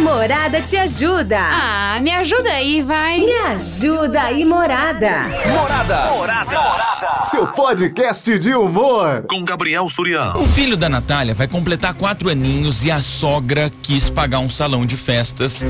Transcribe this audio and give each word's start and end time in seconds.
Morada 0.00 0.62
te 0.62 0.76
ajuda. 0.78 1.38
Ah, 1.38 2.00
me 2.00 2.10
ajuda 2.10 2.50
aí, 2.50 2.82
vai. 2.82 3.20
Me 3.20 3.32
ajuda 3.32 4.22
aí, 4.22 4.44
Morada. 4.46 5.24
Morada. 5.46 6.10
Morada. 6.12 7.22
Seu 7.22 7.46
podcast 7.46 8.38
de 8.38 8.54
humor. 8.54 9.24
Com 9.28 9.44
Gabriel 9.44 9.86
Suriano. 9.88 10.40
O 10.40 10.48
filho 10.48 10.76
da 10.76 10.88
Natália 10.88 11.34
vai 11.34 11.46
completar 11.46 11.92
quatro 11.92 12.30
aninhos 12.30 12.84
e 12.84 12.90
a 12.90 13.02
sogra 13.02 13.70
quis 13.82 14.08
pagar 14.08 14.38
um 14.38 14.48
salão 14.48 14.86
de 14.86 14.96
festas 14.96 15.64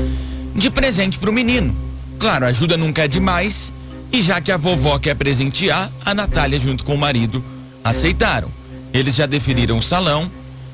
de 0.55 0.69
presente 0.69 1.19
pro 1.19 1.33
menino. 1.33 1.75
Claro, 2.17 2.45
ajuda 2.45 2.77
nunca 2.77 3.03
é 3.03 3.07
demais. 3.09 3.73
E 4.13 4.21
já 4.21 4.39
que 4.39 4.51
a 4.51 4.57
vovó 4.57 4.97
quer 4.97 5.15
presentear, 5.15 5.91
a 6.05 6.13
Natália, 6.13 6.57
junto 6.57 6.85
com 6.85 6.95
o 6.95 6.97
marido, 6.97 7.43
aceitaram. 7.83 8.49
Eles 8.93 9.15
já 9.15 9.25
definiram 9.25 9.77
o 9.77 9.83
salão 9.83 10.29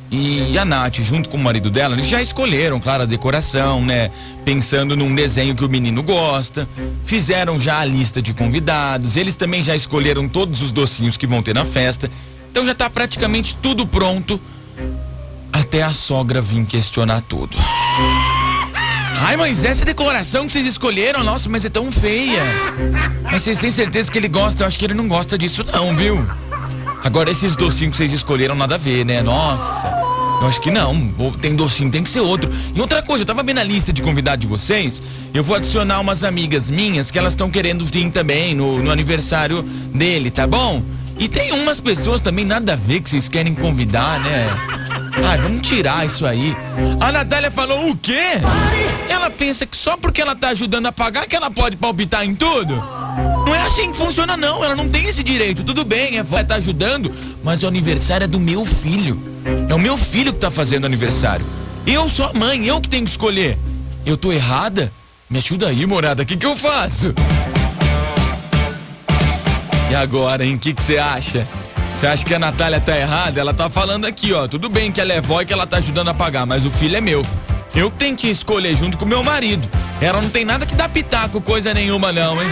e 0.10 0.58
a 0.58 0.64
Nath, 0.64 1.02
junto 1.02 1.30
com 1.30 1.36
o 1.36 1.40
marido 1.40 1.70
dela, 1.70 1.94
eles 1.94 2.08
já 2.08 2.22
escolheram, 2.22 2.80
claro, 2.80 3.04
a 3.04 3.06
decoração, 3.06 3.84
né? 3.84 4.10
Pensando 4.46 4.96
num 4.96 5.14
desenho 5.14 5.54
que 5.54 5.66
o 5.66 5.70
menino 5.70 6.02
gosta. 6.02 6.68
Fizeram 7.06 7.60
já 7.60 7.80
a 7.80 7.86
lista 7.86 8.22
de 8.22 8.34
convidados. 8.34 9.18
Eles 9.18 9.36
também 9.36 9.62
já 9.62 9.76
escolheram 9.76 10.30
todos 10.30 10.62
os 10.62 10.72
docinhos 10.72 11.18
que 11.18 11.28
vão 11.28 11.44
ter 11.44 11.54
na 11.54 11.66
festa. 11.66 12.10
Então 12.50 12.66
já 12.66 12.74
tá 12.74 12.90
praticamente 12.90 13.56
tudo 13.58 13.86
pronto. 13.86 14.40
Até 15.52 15.84
a 15.84 15.92
sogra 15.92 16.42
vir 16.42 16.66
questionar 16.66 17.22
tudo. 17.22 17.58
Ai, 19.20 19.36
mas 19.36 19.66
essa 19.66 19.84
decoração 19.84 20.46
que 20.46 20.54
vocês 20.54 20.66
escolheram, 20.66 21.24
nossa, 21.24 21.50
mas 21.50 21.66
é 21.66 21.70
tão 21.70 21.92
feia. 21.92 22.42
Mas 23.24 23.44
vocês 23.44 23.60
têm 23.60 23.72
certeza 23.72 24.10
que 24.10 24.18
ele 24.18 24.30
gosta? 24.30 24.64
Eu 24.64 24.68
acho 24.68 24.80
que 24.80 24.86
ele 24.86 24.94
não 24.94 25.08
gosta 25.08 25.38
disso, 25.38 25.66
não, 25.74 25.94
viu? 25.96 26.26
Agora, 27.08 27.32
esses 27.32 27.56
docinhos 27.56 27.92
que 27.92 27.98
vocês 28.00 28.12
escolheram, 28.12 28.54
nada 28.54 28.76
a 28.76 28.78
ver, 28.78 29.06
né? 29.06 29.24
Nossa. 29.24 29.88
Eu 30.42 30.48
acho 30.48 30.60
que 30.60 30.70
não. 30.70 31.10
Tem 31.42 31.56
docinho, 31.56 31.90
tem 31.90 32.04
que 32.04 32.10
ser 32.10 32.20
outro. 32.20 32.52
E 32.76 32.82
outra 32.82 33.02
coisa, 33.02 33.22
eu 33.22 33.26
tava 33.26 33.44
vendo 33.44 33.60
a 33.60 33.64
lista 33.64 33.94
de 33.94 34.02
convidados 34.02 34.42
de 34.42 34.48
vocês. 34.48 35.02
Eu 35.34 35.42
vou 35.42 35.56
adicionar 35.56 36.02
umas 36.02 36.26
amigas 36.26 36.70
minhas 36.70 37.10
que 37.10 37.18
elas 37.18 37.32
estão 37.32 37.50
querendo 37.50 37.86
vir 37.86 38.12
também 38.12 38.54
no, 38.54 38.80
no 38.84 38.92
aniversário 38.92 39.64
dele, 39.64 40.30
tá 40.30 40.46
bom? 40.46 40.84
E 41.18 41.30
tem 41.30 41.54
umas 41.54 41.80
pessoas 41.80 42.20
também 42.20 42.44
nada 42.44 42.74
a 42.74 42.76
ver 42.76 43.00
que 43.00 43.10
vocês 43.10 43.30
querem 43.30 43.56
convidar, 43.56 44.20
né? 44.20 44.46
Ai, 45.26 45.38
vamos 45.38 45.66
tirar 45.66 46.06
isso 46.06 46.26
aí. 46.26 46.54
A 47.00 47.10
Natália 47.10 47.50
falou 47.50 47.90
o 47.90 47.96
quê? 47.96 48.34
Ela 49.08 49.30
pensa 49.30 49.66
que 49.66 49.78
só 49.78 49.96
porque 49.96 50.22
ela 50.22 50.36
tá 50.36 50.50
ajudando 50.50 50.88
a 50.88 50.92
pagar 50.92 51.26
que 51.26 51.38
ela 51.38 51.50
pode 51.50 51.78
palpitar 51.78 52.26
em 52.26 52.36
tudo? 52.36 52.84
Assim 53.68 53.94
funciona, 53.94 54.38
não. 54.38 54.64
Ela 54.64 54.78
não 54.78 54.88
tem 54.88 55.10
esse 55.10 55.22
direito. 55.22 55.62
Tudo 55.62 55.84
bem, 55.84 56.18
é 56.18 56.24
vai 56.24 56.42
estar 56.42 56.56
tá 56.56 56.60
ajudando, 56.60 57.14
mas 57.44 57.62
o 57.64 57.68
aniversário 57.68 58.24
é 58.24 58.28
do 58.28 58.40
meu 58.40 58.66
filho. 58.66 59.22
É 59.68 59.76
o 59.76 59.78
meu 59.78 59.98
filho 59.98 60.32
que 60.32 60.40
tá 60.40 60.50
fazendo 60.50 60.86
aniversário. 60.86 61.46
Eu 61.86 62.08
sou 62.08 62.28
a 62.28 62.34
mãe, 62.34 62.66
eu 62.66 62.80
que 62.80 62.88
tenho 62.88 63.04
que 63.04 63.12
escolher. 63.12 63.58
Eu 64.06 64.16
tô 64.16 64.32
errada? 64.32 64.90
Me 65.30 65.40
ajuda 65.40 65.68
aí, 65.68 65.86
morada. 65.86 66.24
O 66.24 66.26
que, 66.26 66.38
que 66.38 66.46
eu 66.46 66.56
faço? 66.56 67.14
E 69.92 69.96
agora, 69.96 70.46
hein? 70.46 70.56
O 70.56 70.60
que 70.60 70.74
você 70.74 70.98
acha? 70.98 71.46
Você 71.92 72.08
acha 72.08 72.26
que 72.26 72.34
a 72.34 72.40
Natália 72.40 72.80
tá 72.80 72.98
errada? 72.98 73.38
Ela 73.38 73.54
tá 73.54 73.70
falando 73.70 74.06
aqui, 74.06 74.32
ó. 74.32 74.48
Tudo 74.48 74.70
bem 74.70 74.94
que 74.94 75.02
ela 75.02 75.12
é 75.12 75.20
vó 75.20 75.42
e 75.42 75.46
que 75.46 75.52
ela 75.52 75.68
tá 75.68 75.78
ajudando 75.78 76.08
a 76.08 76.14
pagar, 76.14 76.46
mas 76.46 76.64
o 76.64 76.72
filho 76.72 76.96
é 76.96 77.02
meu. 77.02 77.22
Eu 77.76 77.92
tenho 77.92 78.16
que 78.16 78.30
escolher 78.30 78.76
junto 78.78 78.98
com 78.98 79.04
meu 79.04 79.24
marido. 79.26 79.68
Ela 80.00 80.22
não 80.22 80.30
tem 80.30 80.46
nada 80.46 80.66
que 80.66 80.74
dar 80.74 80.88
pitaco, 80.88 81.42
coisa 81.42 81.74
nenhuma, 81.74 82.14
não, 82.14 82.42
hein? 82.42 82.50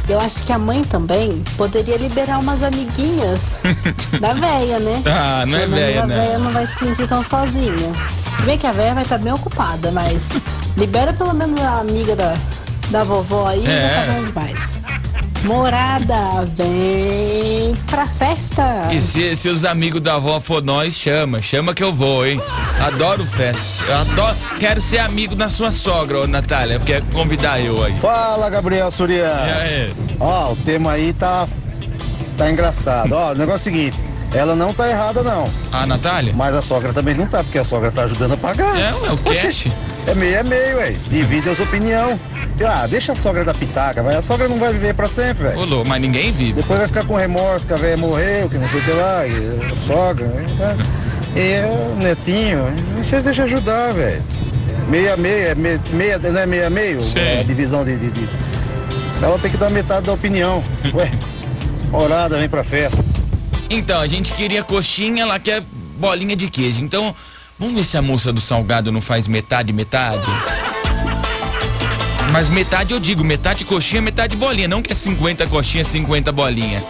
Eu 0.08 0.20
acho 0.20 0.46
que 0.46 0.54
a 0.54 0.60
mãe 0.60 0.84
também 0.84 1.44
poderia 1.58 1.98
liberar 1.98 2.38
umas 2.38 2.62
amiguinhas 2.62 3.56
da 4.22 4.36
véia, 4.36 4.78
né? 4.78 5.02
Ah, 5.08 5.44
não 5.48 5.58
é 5.58 5.66
véia, 5.66 6.06
né? 6.06 6.16
A 6.16 6.20
véia 6.20 6.38
não 6.38 6.52
vai 6.52 6.68
se 6.68 6.78
sentir 6.78 7.08
tão 7.08 7.24
sozinha. 7.24 7.94
Se 8.38 8.44
bem 8.44 8.60
que 8.60 8.68
a 8.68 8.72
véia 8.72 8.94
vai 8.94 9.04
estar 9.04 9.18
bem 9.18 9.34
ocupada, 9.34 9.92
mas 9.92 10.30
libera 10.78 11.12
pelo 11.14 11.34
menos 11.34 11.60
a 11.62 11.80
amiga 11.80 12.16
da, 12.16 12.36
da 12.92 13.04
vovó 13.04 13.48
aí, 13.48 13.66
é. 13.66 13.90
já 13.90 14.06
tá 14.06 14.12
bom 14.14 14.24
demais. 14.24 14.97
Morada, 15.44 16.46
vem 16.56 17.76
pra 17.90 18.08
festa. 18.08 18.90
E 18.92 19.02
se, 19.02 19.36
se 19.36 19.50
os 19.50 19.64
amigos 19.64 20.02
da 20.02 20.16
avó 20.16 20.42
for 20.42 20.64
nós, 20.64 20.94
chama, 20.94 21.42
chama 21.42 21.74
que 21.74 21.84
eu 21.84 21.94
vou, 21.94 22.26
hein? 22.26 22.42
Adoro 22.86 23.26
festa. 23.26 23.84
Eu 23.88 23.98
adoro, 24.00 24.38
quero 24.60 24.82
ser 24.82 25.00
amigo 25.00 25.36
da 25.36 25.50
sua 25.50 25.72
sogra, 25.72 26.22
ô 26.22 26.28
Natália, 26.28 26.80
quer 26.80 27.02
convidar 27.14 27.62
eu 27.62 27.84
aí. 27.84 27.96
Fala, 27.98 28.50
Gabriel. 28.50 28.90
E 29.10 29.22
aí? 29.22 29.94
Ó, 30.20 30.52
o 30.54 30.56
tema 30.56 30.92
aí 30.94 31.14
tá 31.14 31.48
tá 32.38 32.50
engraçado. 32.52 33.12
Ó, 33.14 33.32
o 33.32 33.36
negócio 33.36 33.70
é 33.70 33.72
o 33.72 33.76
seguinte, 33.76 33.98
ela 34.34 34.56
não 34.56 34.74
tá 34.74 34.90
errada 34.90 35.24
não. 35.24 35.50
A 35.72 35.86
Natália? 35.86 36.34
Mas 36.36 36.56
a 36.56 36.62
sogra 36.62 36.94
também 36.94 37.16
não 37.16 37.26
tá, 37.28 37.44
porque 37.44 37.58
a 37.58 37.64
sogra 37.64 37.92
tá 37.92 38.04
ajudando 38.04 38.34
a 38.34 38.38
pagar. 38.38 38.78
É, 38.78 38.90
é 38.90 39.12
o 39.12 39.18
cash. 39.18 39.68
É 40.08 40.16
meio, 40.16 40.36
é 40.38 40.44
meio, 40.44 40.78
ué. 40.78 40.96
Divide 41.10 41.50
as 41.50 41.60
opiniões. 41.60 42.18
Ah, 42.66 42.88
deixa 42.88 43.12
a 43.12 43.16
sogra 43.16 43.44
da 43.44 43.54
pitaca, 43.54 44.02
vai. 44.02 44.16
A 44.16 44.22
sogra 44.22 44.48
não 44.48 44.58
vai 44.58 44.72
viver 44.72 44.94
pra 44.94 45.10
sempre, 45.10 45.44
velho. 45.44 45.82
Ô, 45.82 45.84
mas 45.84 46.02
ninguém 46.02 46.32
vive. 46.32 46.54
Depois 46.54 46.80
vai 46.80 46.88
ficar 46.88 47.06
com 47.06 47.16
remorso 47.16 47.68
que 47.68 47.74
a 47.74 47.78
velha 47.78 47.98
morreu, 47.98 48.50
que 48.50 48.58
não 48.58 48.68
sei 48.70 48.80
o 48.80 48.84
que 48.84 48.92
lá, 48.92 49.28
e 49.28 49.72
a 49.72 49.76
sogra, 49.76 50.26
né? 50.28 50.46
Tá? 50.58 50.76
E 51.36 51.64
o 51.68 51.96
netinho, 52.02 52.66
deixa, 52.96 53.22
deixa 53.22 53.44
ajudar, 53.44 53.94
velho. 53.94 54.24
Meia 54.90 55.16
meia, 55.16 55.54
meia, 55.54 55.80
meia, 55.92 56.18
não 56.18 56.40
é 56.40 56.46
meia 56.48 56.70
meio? 56.70 57.00
Sim. 57.00 57.40
A 57.40 57.44
divisão 57.44 57.86
de, 57.86 57.96
de, 57.96 58.10
de, 58.10 58.30
Ela 59.22 59.38
tem 59.38 59.52
que 59.52 59.58
dar 59.58 59.70
metade 59.70 60.08
da 60.08 60.14
opinião. 60.14 60.64
Ué, 60.96 61.12
orada, 61.94 62.40
vem 62.40 62.50
pra 62.50 62.64
festa. 62.64 63.06
Então, 63.70 64.00
a 64.02 64.08
gente 64.08 64.32
queria 64.32 64.64
coxinha, 64.64 65.22
ela 65.22 65.40
quer 65.40 65.62
bolinha 66.00 66.36
de 66.36 66.50
queijo. 66.50 66.82
Então, 66.82 67.14
vamos 67.60 67.76
ver 67.76 67.84
se 67.84 67.98
a 67.98 68.02
moça 68.02 68.32
do 68.32 68.42
salgado 68.42 68.92
não 68.92 69.02
faz 69.02 69.28
metade, 69.28 69.74
metade. 69.74 70.26
Mas 72.32 72.50
metade 72.50 72.94
eu 72.94 73.00
digo, 73.00 73.24
metade 73.24 73.66
coxinha, 73.66 74.02
metade 74.02 74.36
bolinha. 74.36 74.68
Não 74.68 74.82
que 74.82 74.92
é 74.92 74.96
50 74.96 75.48
coxinha, 75.48 75.84
50 75.84 76.32
bolinha. 76.32 76.84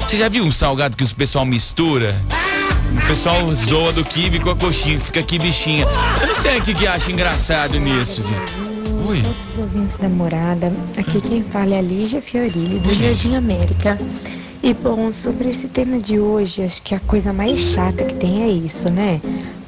Você 0.00 0.16
já 0.16 0.28
viu 0.28 0.44
um 0.44 0.50
salgado 0.50 0.96
que 0.96 1.04
o 1.04 1.14
pessoal 1.14 1.44
mistura? 1.44 2.16
O 2.92 3.06
pessoal 3.06 3.54
zoa 3.54 3.92
do 3.92 4.04
kibe 4.04 4.40
com 4.40 4.50
a 4.50 4.56
coxinha, 4.56 4.98
fica 4.98 5.20
aqui 5.20 5.38
bichinha. 5.38 5.86
Eu 6.20 6.26
não 6.26 6.34
sei 6.34 6.58
o 6.58 6.62
que, 6.62 6.74
que 6.74 6.86
acha 6.86 7.12
engraçado 7.12 7.78
nisso. 7.78 8.22
Oi. 9.08 9.22
Todos 9.22 9.48
os 9.52 9.58
ouvintes 9.58 9.96
da 9.96 10.08
morada, 10.08 10.72
aqui 10.98 11.20
quem 11.20 11.42
fala 11.42 11.74
é 11.74 11.78
a 11.78 11.82
Lígia 11.82 12.20
Fiorini, 12.20 12.80
do 12.80 12.94
Jardim 12.94 13.36
América. 13.36 13.98
E 14.62 14.74
bom, 14.74 15.12
sobre 15.12 15.50
esse 15.50 15.68
tema 15.68 15.98
de 15.98 16.18
hoje, 16.18 16.62
acho 16.62 16.82
que 16.82 16.94
a 16.94 17.00
coisa 17.00 17.32
mais 17.32 17.58
chata 17.58 18.04
que 18.04 18.14
tem 18.14 18.42
é 18.42 18.48
isso, 18.48 18.90
né? 18.90 19.20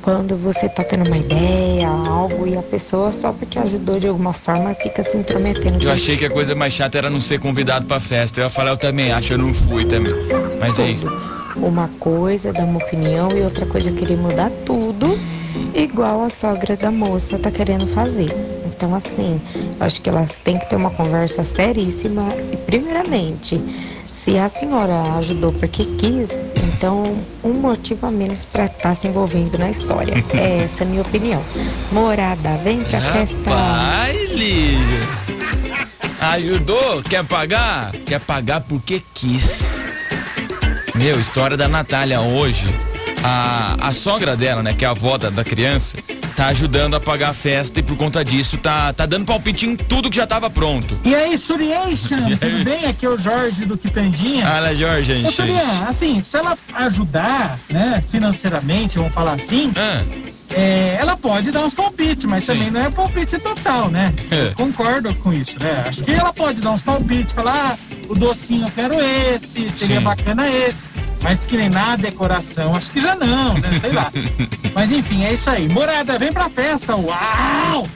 Quando 0.03 0.37
você 0.37 0.69
tá 0.69 0.83
tendo 0.83 1.07
uma 1.07 1.17
ideia, 1.17 1.89
algo, 1.89 2.47
e 2.47 2.57
a 2.57 2.63
pessoa, 2.63 3.13
só 3.13 3.33
porque 3.33 3.59
ajudou 3.59 4.01
de 4.01 4.09
alguma 4.09 4.33
forma, 4.33 4.75
fica 4.75 5.03
se 5.05 5.17
intrometendo. 5.17 5.83
Eu 5.83 5.91
achei 5.91 6.17
que 6.17 6.25
a 6.27 6.31
coisa 6.31 6.55
mais 6.55 6.73
chata 6.73 6.99
era 6.99 7.09
não 7.09 7.21
ser 7.21 7.39
convidado 7.39 7.87
pra 7.87 8.01
festa. 8.01 8.41
Eu 8.41 8.45
ia 8.45 8.51
falar, 8.51 8.71
eu 8.71 8.77
também 8.77 9.13
acho, 9.13 9.33
eu 9.33 9.39
não 9.39 9.55
fui 9.55 9.85
também. 9.85 10.13
Mas 10.59 10.79
é 10.79 10.91
isso. 10.91 11.07
Uma 11.57 11.89
coisa 12.01 12.49
é 12.49 12.53
dar 12.53 12.65
uma 12.65 12.79
opinião 12.79 13.31
e 13.31 13.43
outra 13.43 13.65
coisa 13.65 13.91
é 13.91 13.93
querer 13.93 14.17
mudar 14.17 14.51
tudo, 14.67 15.19
igual 15.75 16.25
a 16.25 16.31
sogra 16.31 16.77
da 16.77 16.91
moça 16.91 17.39
tá 17.39 17.51
querendo 17.51 17.87
fazer. 17.89 18.33
Então, 18.67 18.95
assim, 18.97 19.41
acho 19.79 20.03
que 20.03 20.09
elas 20.09 20.33
têm 20.43 20.59
que 20.59 20.69
ter 20.69 20.75
uma 20.75 20.91
conversa 20.91 21.45
seríssima 21.45 22.27
e, 22.53 22.57
primeiramente, 22.57 23.61
se 24.23 24.39
a 24.39 24.49
senhora 24.49 25.17
ajudou 25.19 25.53
porque 25.53 25.85
quis, 25.97 26.53
então 26.55 27.03
um 27.43 27.55
motivo 27.55 28.07
a 28.07 28.11
menos 28.13 28.45
para 28.45 28.67
estar 28.67 28.79
tá 28.79 28.95
se 28.95 29.09
envolvendo 29.09 29.59
na 29.59 29.69
história. 29.69 30.15
É 30.33 30.63
essa 30.63 30.85
a 30.85 30.87
minha 30.87 31.03
opinião. 31.03 31.43
Morada, 31.91 32.57
vem 32.59 32.85
pra 32.85 33.01
Rapaz, 33.01 33.31
festa. 33.31 33.51
Rapaz, 33.51 34.31
Lígia. 34.31 35.01
Ajudou? 36.21 37.03
Quer 37.03 37.25
pagar? 37.25 37.91
Quer 38.07 38.21
pagar 38.21 38.61
porque 38.61 39.03
quis. 39.13 39.81
Meu, 40.95 41.21
história 41.21 41.57
da 41.57 41.67
Natália 41.67 42.21
hoje. 42.21 42.73
A, 43.25 43.89
a 43.89 43.93
sogra 43.93 44.37
dela, 44.37 44.63
né, 44.63 44.73
que 44.73 44.85
é 44.85 44.89
a 44.89 44.93
avó 44.93 45.19
da, 45.19 45.31
da 45.31 45.45
criança, 45.45 45.97
tá 46.33 46.47
ajudando 46.47 46.95
a 46.95 47.01
pagar 47.01 47.31
a 47.31 47.35
festa 47.35 47.81
e 47.81 47.83
por 47.83 47.97
conta 47.97 48.25
disso 48.25 48.57
tá, 48.57 48.93
tá 48.93 49.07
dando 49.07 49.27
palpite 49.27 49.67
em 49.67 49.77
tudo 49.77 50.11
que 50.11 50.17
já 50.17 50.27
tava 50.27 50.49
pronto. 50.51 50.99
E 51.05 51.15
aí, 51.15 51.37
Suriation, 51.39 52.17
tudo 52.41 52.65
bem? 52.65 52.87
Aqui 52.87 53.07
é 53.07 53.09
o 53.09 53.19
Jorge 53.19 53.65
do 53.65 53.77
Quitandinha. 53.77 54.47
Fala, 54.47 54.75
Jorge, 54.75 55.13
Ô, 55.13 55.15
gente. 55.17 55.33
Surian, 55.33 55.85
assim, 55.87 56.21
se 56.21 56.37
ela 56.37 56.57
ajudar, 56.75 57.59
né, 57.71 58.03
financeiramente, 58.11 58.99
vamos 58.99 59.13
falar 59.13 59.33
assim, 59.33 59.71
Ah, 59.77 60.03
é, 60.55 60.99
ela 61.01 61.17
pode 61.17 61.51
dar 61.51 61.65
uns 61.65 61.75
palpites, 61.75 62.25
mas 62.27 62.45
Sim. 62.45 62.53
também 62.55 62.71
não 62.71 62.81
é 62.81 62.91
palpite 62.91 63.39
total, 63.39 63.91
né? 63.91 64.13
É. 64.33 64.53
Concordo 64.55 65.15
com 65.17 65.33
isso, 65.33 65.57
né? 65.61 65.85
Acho 65.87 66.03
que 66.05 66.11
ela 66.13 66.33
pode 66.33 66.61
dar 66.61 66.71
uns 66.73 66.81
palpites, 66.83 67.33
falar, 67.35 67.77
ah, 67.77 67.79
o 68.09 68.15
docinho 68.15 68.67
eu 68.67 68.71
quero 68.71 68.95
esse, 69.01 69.69
seria 69.69 69.99
Sim. 69.99 70.05
bacana 70.05 70.49
esse. 70.49 70.87
Mas 71.23 71.47
que 71.47 71.57
nem 71.57 71.69
na 71.69 71.97
decoração, 71.97 72.75
acho 72.75 72.91
que 72.91 73.01
já 73.01 73.15
não, 73.15 73.55
né? 73.55 73.75
Sei 73.81 73.93
lá. 73.93 74.11
Mas 74.75 74.91
enfim, 74.91 75.25
é 75.25 75.35
isso 75.35 75.49
aí. 75.51 75.69
Morada, 75.69 76.19
vem 76.19 76.33
pra 76.33 76.49
festa, 76.49 76.97
uau! 76.97 77.87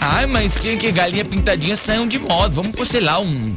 Ai, 0.00 0.26
mas 0.26 0.56
que, 0.58 0.76
que 0.76 0.90
galinha 0.90 1.24
pintadinha 1.24 1.76
saiam 1.76 2.06
de 2.08 2.18
moda. 2.18 2.48
Vamos 2.54 2.74
pôr, 2.74 2.86
sei 2.86 3.00
lá, 3.00 3.20
um. 3.20 3.56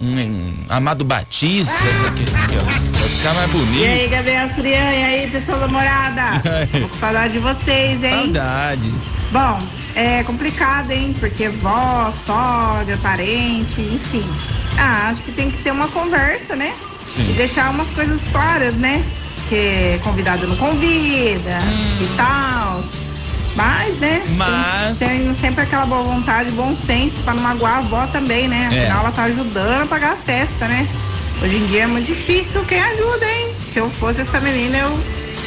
Um, 0.00 0.20
um 0.20 0.54
Amado 0.68 1.04
Batista, 1.04 1.72
essa 1.72 2.08
aqui, 2.08 2.24
aqui, 2.24 2.56
ó. 2.58 2.64
Vai 2.64 3.08
ficar 3.08 3.34
mais 3.34 3.48
E 3.48 3.52
bonito. 3.52 3.84
aí, 3.84 4.08
Gabriel 4.08 4.50
Surian, 4.50 4.92
e 4.92 5.04
aí, 5.04 5.30
pessoal 5.30 5.60
da 5.60 5.68
morada? 5.68 6.22
Tô 6.70 6.88
com 6.88 6.98
saudade 6.98 7.32
de 7.34 7.38
vocês, 7.38 8.02
hein? 8.02 8.24
Saudades. 8.24 8.94
Bom, 9.30 9.58
é 9.94 10.22
complicado, 10.24 10.90
hein? 10.90 11.14
Porque 11.18 11.48
vó, 11.48 12.12
sogra, 12.26 12.96
parente, 13.02 13.80
enfim. 13.80 14.24
Ah, 14.76 15.08
acho 15.10 15.22
que 15.22 15.30
tem 15.32 15.48
que 15.50 15.62
ter 15.62 15.70
uma 15.70 15.86
conversa, 15.88 16.56
né? 16.56 16.74
Sim. 17.04 17.30
E 17.30 17.32
deixar 17.34 17.70
umas 17.70 17.88
coisas 17.88 18.20
claras, 18.32 18.76
né? 18.76 19.04
Que 19.48 19.98
convidado 20.02 20.46
não 20.46 20.56
convida 20.56 21.58
e 22.00 22.06
tal. 22.16 22.82
Mas, 23.54 23.96
né? 23.98 24.22
Hum. 24.28 24.34
Mas- 24.36 24.98
Tem, 24.98 25.20
tem 25.20 25.34
sempre 25.36 25.62
aquela 25.62 25.86
boa 25.86 26.02
vontade, 26.02 26.50
bom 26.52 26.74
senso 26.74 27.16
pra 27.22 27.34
não 27.34 27.42
magoar 27.42 27.74
a 27.74 27.78
avó 27.78 28.06
também, 28.06 28.48
né? 28.48 28.68
É. 28.72 28.78
Afinal, 28.84 29.00
ela 29.02 29.12
tá 29.12 29.22
ajudando 29.24 29.82
a 29.82 29.86
pagar 29.86 30.12
a 30.14 30.16
festa, 30.16 30.66
né? 30.66 30.88
Hoje 31.42 31.56
em 31.56 31.66
dia 31.66 31.82
é 31.82 31.86
muito 31.86 32.06
difícil 32.06 32.64
quem 32.64 32.80
ajuda, 32.80 33.24
hein? 33.30 33.52
Se 33.72 33.78
eu 33.78 33.90
fosse 33.90 34.22
essa 34.22 34.40
menina, 34.40 34.78
eu 34.78 35.00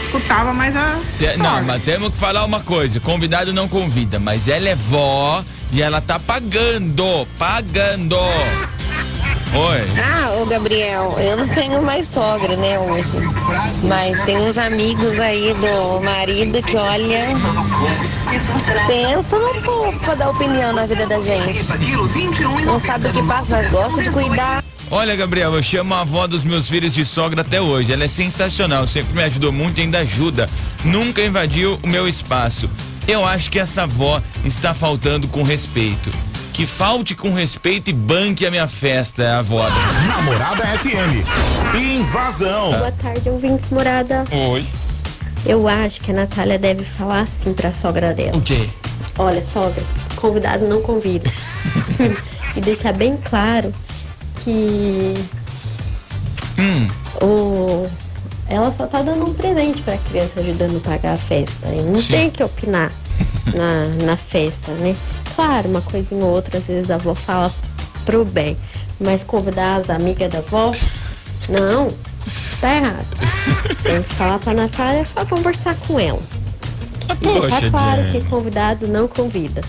escutava 0.05 0.53
mais 0.53 0.75
a. 0.75 0.97
Te- 1.17 1.35
não, 1.37 1.63
mas 1.63 1.83
temos 1.83 2.09
que 2.11 2.17
falar 2.17 2.45
uma 2.45 2.59
coisa: 2.61 2.99
convidado 2.99 3.51
não 3.51 3.67
convida, 3.67 4.19
mas 4.19 4.47
ela 4.47 4.69
é 4.69 4.75
vó 4.75 5.43
e 5.71 5.81
ela 5.81 5.99
tá 5.99 6.19
pagando. 6.19 7.25
Pagando. 7.37 8.15
Oi. 9.53 9.87
Ah, 10.03 10.35
ô 10.39 10.45
Gabriel, 10.45 11.15
eu 11.19 11.37
não 11.37 11.47
tenho 11.47 11.81
mais 11.81 12.07
sogra, 12.07 12.55
né, 12.57 12.77
hoje. 12.79 13.17
Mas 13.83 14.19
tem 14.21 14.37
uns 14.37 14.57
amigos 14.57 15.19
aí 15.19 15.53
do 15.55 16.03
marido 16.03 16.61
que, 16.61 16.75
olha, 16.75 17.27
pensa 18.87 19.39
num 19.39 19.61
pouco 19.61 19.99
pra 19.99 20.15
dar 20.15 20.29
opinião 20.29 20.73
na 20.73 20.85
vida 20.85 21.07
da 21.07 21.19
gente. 21.21 21.65
Não 22.65 22.77
sabe 22.77 23.07
o 23.07 23.11
que 23.13 23.23
passa, 23.23 23.55
mas 23.55 23.67
gosta 23.67 24.03
de 24.03 24.09
cuidar. 24.11 24.63
Olha, 24.91 25.15
Gabriel, 25.15 25.53
eu 25.53 25.63
chamo 25.63 25.93
a 25.93 26.01
avó 26.01 26.27
dos 26.27 26.43
meus 26.43 26.67
filhos 26.67 26.93
de 26.93 27.05
sogra 27.05 27.41
até 27.41 27.59
hoje. 27.61 27.91
Ela 27.91 28.05
é 28.05 28.07
sensacional, 28.07 28.87
sempre 28.87 29.13
me 29.15 29.23
ajudou 29.23 29.51
muito 29.51 29.77
e 29.79 29.81
ainda 29.81 29.99
ajuda. 29.99 30.49
Nunca 30.83 31.21
invadiu 31.21 31.79
o 31.83 31.87
meu 31.87 32.07
espaço. 32.07 32.69
Eu 33.07 33.25
acho 33.25 33.49
que 33.49 33.59
essa 33.59 33.83
avó 33.83 34.21
está 34.45 34.73
faltando 34.73 35.27
com 35.29 35.43
respeito. 35.43 36.11
Que 36.57 36.65
falte 36.65 37.13
com 37.13 37.35
respeito 37.35 37.91
e 37.91 37.93
banque 37.93 38.43
a 38.43 38.49
minha 38.49 38.65
festa, 38.65 39.21
é 39.21 39.27
a 39.27 39.37
avó. 39.37 39.63
Namorada 40.07 40.65
FM. 40.65 41.23
Invasão. 41.77 42.71
Boa 42.71 42.91
tarde, 42.93 43.29
ouvintes 43.29 43.69
morada. 43.69 44.23
Oi. 44.31 44.65
Eu 45.45 45.67
acho 45.67 46.01
que 46.01 46.09
a 46.09 46.15
Natália 46.15 46.57
deve 46.57 46.83
falar 46.83 47.21
assim 47.21 47.53
pra 47.53 47.71
sogra 47.73 48.11
dela. 48.11 48.35
O 48.35 48.41
quê? 48.41 48.67
Olha, 49.19 49.43
sogra, 49.45 49.83
convidado 50.15 50.67
não 50.67 50.81
convida. 50.81 51.29
e 52.57 52.59
deixar 52.61 52.93
bem 52.93 53.17
claro 53.17 53.71
que 54.43 55.13
Hum, 56.57 56.87
o... 57.21 57.87
ela 58.49 58.71
só 58.71 58.87
tá 58.87 59.03
dando 59.03 59.29
um 59.29 59.33
presente 59.35 59.83
pra 59.83 59.95
criança 59.99 60.39
ajudando 60.39 60.77
a 60.77 60.79
pagar 60.79 61.13
a 61.13 61.17
festa. 61.17 61.67
E 61.67 61.83
não 61.83 62.01
Sim. 62.01 62.13
tem 62.13 62.29
que 62.31 62.43
opinar 62.43 62.91
na, 63.53 64.05
na 64.05 64.17
festa, 64.17 64.71
né? 64.71 64.95
Claro, 65.37 65.69
uma 65.69 65.81
coisinha 65.81 66.25
ou 66.25 66.31
outra, 66.31 66.57
às 66.57 66.65
vezes 66.65 66.89
a 66.89 66.95
avó 66.95 67.13
fala 67.13 67.53
pro 68.05 68.25
bem. 68.25 68.57
Mas 68.99 69.23
convidar 69.23 69.75
as 69.81 69.89
amigas 69.91 70.31
da 70.31 70.39
avó, 70.39 70.73
não, 71.47 71.89
tá 72.59 72.73
errado. 72.75 73.05
Tem 73.83 74.01
que 74.01 74.15
falar 74.15 74.39
pra 74.39 74.55
Natália 74.55 75.03
pra 75.13 75.23
conversar 75.27 75.75
com 75.87 75.99
ela. 75.99 76.19
ah, 77.07 77.15
E 77.21 77.25
deixar 77.25 77.49
poxa, 77.51 77.69
claro 77.69 78.01
Jen. 78.01 78.11
que 78.21 78.27
convidado 78.27 78.87
não 78.87 79.07
convida. 79.07 79.61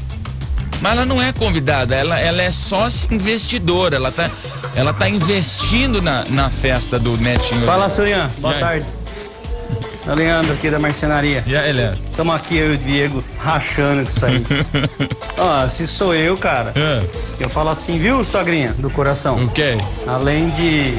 Mas 0.81 0.93
ela 0.93 1.05
não 1.05 1.21
é 1.21 1.33
convidada, 1.35 1.95
ela, 1.95 2.19
ela 2.19 2.41
é 2.41 2.51
sócia 2.51 3.13
investidora. 3.13 3.97
Ela 3.97 4.11
tá, 4.11 4.31
ela 4.75 4.95
tá 4.95 5.07
investindo 5.07 6.01
na, 6.01 6.25
na 6.31 6.49
festa 6.49 6.99
do 6.99 7.15
Netinho. 7.19 7.67
Fala, 7.67 7.91
Surian. 7.91 8.31
Boa 8.39 8.55
tarde. 8.55 8.87
É 10.09 10.13
o 10.13 10.15
Leandro 10.15 10.53
aqui 10.55 10.71
da 10.71 10.79
marcenaria. 10.79 11.45
E 11.47 11.55
aí, 11.55 11.71
Léo? 11.73 11.93
Estamos 12.11 12.35
aqui, 12.35 12.57
eu 12.57 12.73
e 12.73 12.75
o 12.77 12.79
Diego, 12.79 13.23
rachando 13.39 14.03
isso 14.03 14.25
aí. 14.27 14.43
Ó, 15.37 15.69
se 15.69 15.87
sou 15.87 16.15
eu, 16.15 16.37
cara, 16.37 16.73
Ah, 16.75 17.05
eu 17.39 17.49
falo 17.51 17.69
assim, 17.69 17.99
viu, 17.99 18.25
sogrinha 18.25 18.73
do 18.79 18.89
coração? 18.91 19.37
o 19.45 19.51
quê? 19.51 19.77
Além 20.07 20.49
de 20.51 20.95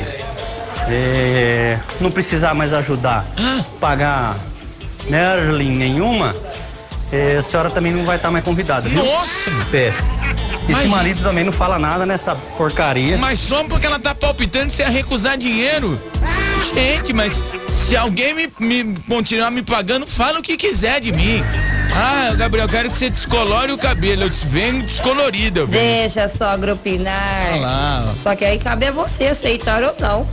é, 0.88 1.80
não 2.00 2.12
precisar 2.12 2.54
mais 2.54 2.72
ajudar, 2.74 3.26
pagar 3.80 4.38
Merlin 5.10 5.76
nenhuma, 5.76 6.36
é, 7.12 7.38
a 7.38 7.44
senhora 7.44 7.70
também 7.72 7.92
não 7.92 8.06
vai 8.06 8.18
estar 8.18 8.30
mais 8.30 8.46
convidada, 8.46 8.88
viu? 8.88 9.04
nossa! 9.04 9.50
É. 9.74 9.88
Esse 9.88 10.82
Mas- 10.82 10.86
marido 10.92 11.24
também 11.24 11.44
não 11.44 11.52
fala 11.52 11.80
nada 11.80 12.06
nessa 12.06 12.36
porcaria. 12.56 13.18
Mas 13.18 13.40
só 13.40 13.64
porque 13.64 13.88
ela 13.88 13.98
tá 13.98 14.14
palpitando 14.14 14.70
você 14.72 14.84
ia 14.84 14.90
recusar 14.90 15.36
dinheiro. 15.36 16.00
Gente, 16.74 17.14
mas 17.14 17.44
se 17.70 17.96
alguém 17.96 18.34
me, 18.34 18.50
me 18.60 18.96
continuar 19.08 19.50
me 19.52 19.64
pagando, 19.64 20.06
fala 20.06 20.40
o 20.40 20.44
que 20.44 20.56
quiser 20.56 21.02
de 21.02 21.12
mim. 21.12 21.44
Ah, 21.94 22.34
Gabriel, 22.38 22.66
eu 22.66 22.70
quero 22.70 22.90
que 22.90 22.96
você 22.98 23.10
descolore 23.10 23.72
o 23.72 23.78
cabelo. 23.78 24.24
Eu 24.24 24.30
te 24.30 24.46
venho 24.48 24.84
descolorido, 24.84 25.62
eu 25.62 25.68
venho. 25.68 25.84
Deixa 26.02 26.24
a 26.26 26.30
sogra 26.30 26.74
opinar. 26.74 27.50
Olha 27.54 27.62
lá, 27.62 28.16
Só 28.24 28.36
que 28.36 28.46
aí 28.46 28.60
cabe 28.60 28.86
a 28.88 28.92
você 28.92 29.26
aceitar 29.26 29.84
ou 29.84 29.96
não. 30.00 30.28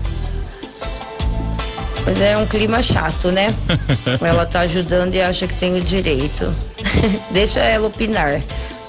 Pois 2.04 2.20
é 2.20 2.36
um 2.36 2.46
clima 2.46 2.82
chato, 2.82 3.32
né? 3.32 3.54
ela 4.20 4.46
tá 4.46 4.60
ajudando 4.60 5.14
e 5.14 5.20
acha 5.20 5.48
que 5.48 5.54
tem 5.54 5.76
o 5.76 5.80
direito. 5.80 6.54
Deixa 7.32 7.60
ela 7.60 7.88
opinar. 7.88 8.40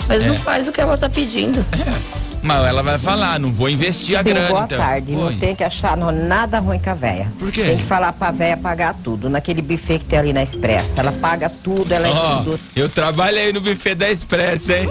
Mas 0.08 0.24
não 0.26 0.36
É. 0.36 0.38
faz 0.38 0.68
o 0.68 0.72
que 0.72 0.82
ela 0.82 0.98
tá 0.98 1.10
pedindo. 1.10 1.66
ó. 1.74 2.27
Mas 2.48 2.66
ela 2.66 2.82
vai 2.82 2.98
falar, 2.98 3.38
não 3.40 3.52
vou 3.52 3.70
investir 3.70 4.18
a 4.18 4.24
Sim, 4.24 4.30
grana, 4.30 4.48
boa 4.48 4.64
então. 4.64 4.78
tarde. 4.78 5.12
Oi. 5.14 5.18
Não 5.34 5.38
tem 5.40 5.54
que 5.56 5.64
achar 5.64 5.98
nada 5.98 6.60
ruim 6.60 6.80
com 6.80 6.90
a 6.90 6.94
véia. 6.94 7.28
Por 7.38 7.52
quê? 7.52 7.64
Tem 7.64 7.78
que 7.78 7.84
falar 7.84 8.14
pra 8.14 8.32
véia 8.32 8.56
pagar 8.56 8.96
tudo. 9.04 9.30
Naquele 9.30 9.62
buffet 9.62 10.00
que 10.00 10.06
tem 10.06 10.18
ali 10.18 10.32
na 10.32 10.42
Expressa. 10.42 11.02
Ela 11.02 11.12
paga 11.12 11.50
tudo, 11.50 11.92
ela 11.92 12.08
é 12.08 12.12
Ó, 12.12 12.38
tudo. 12.44 12.60
eu 12.76 12.88
trabalhei 12.88 13.52
no 13.52 13.60
buffet 13.60 13.96
da 13.96 14.10
Expressa, 14.10 14.78
hein? 14.78 14.90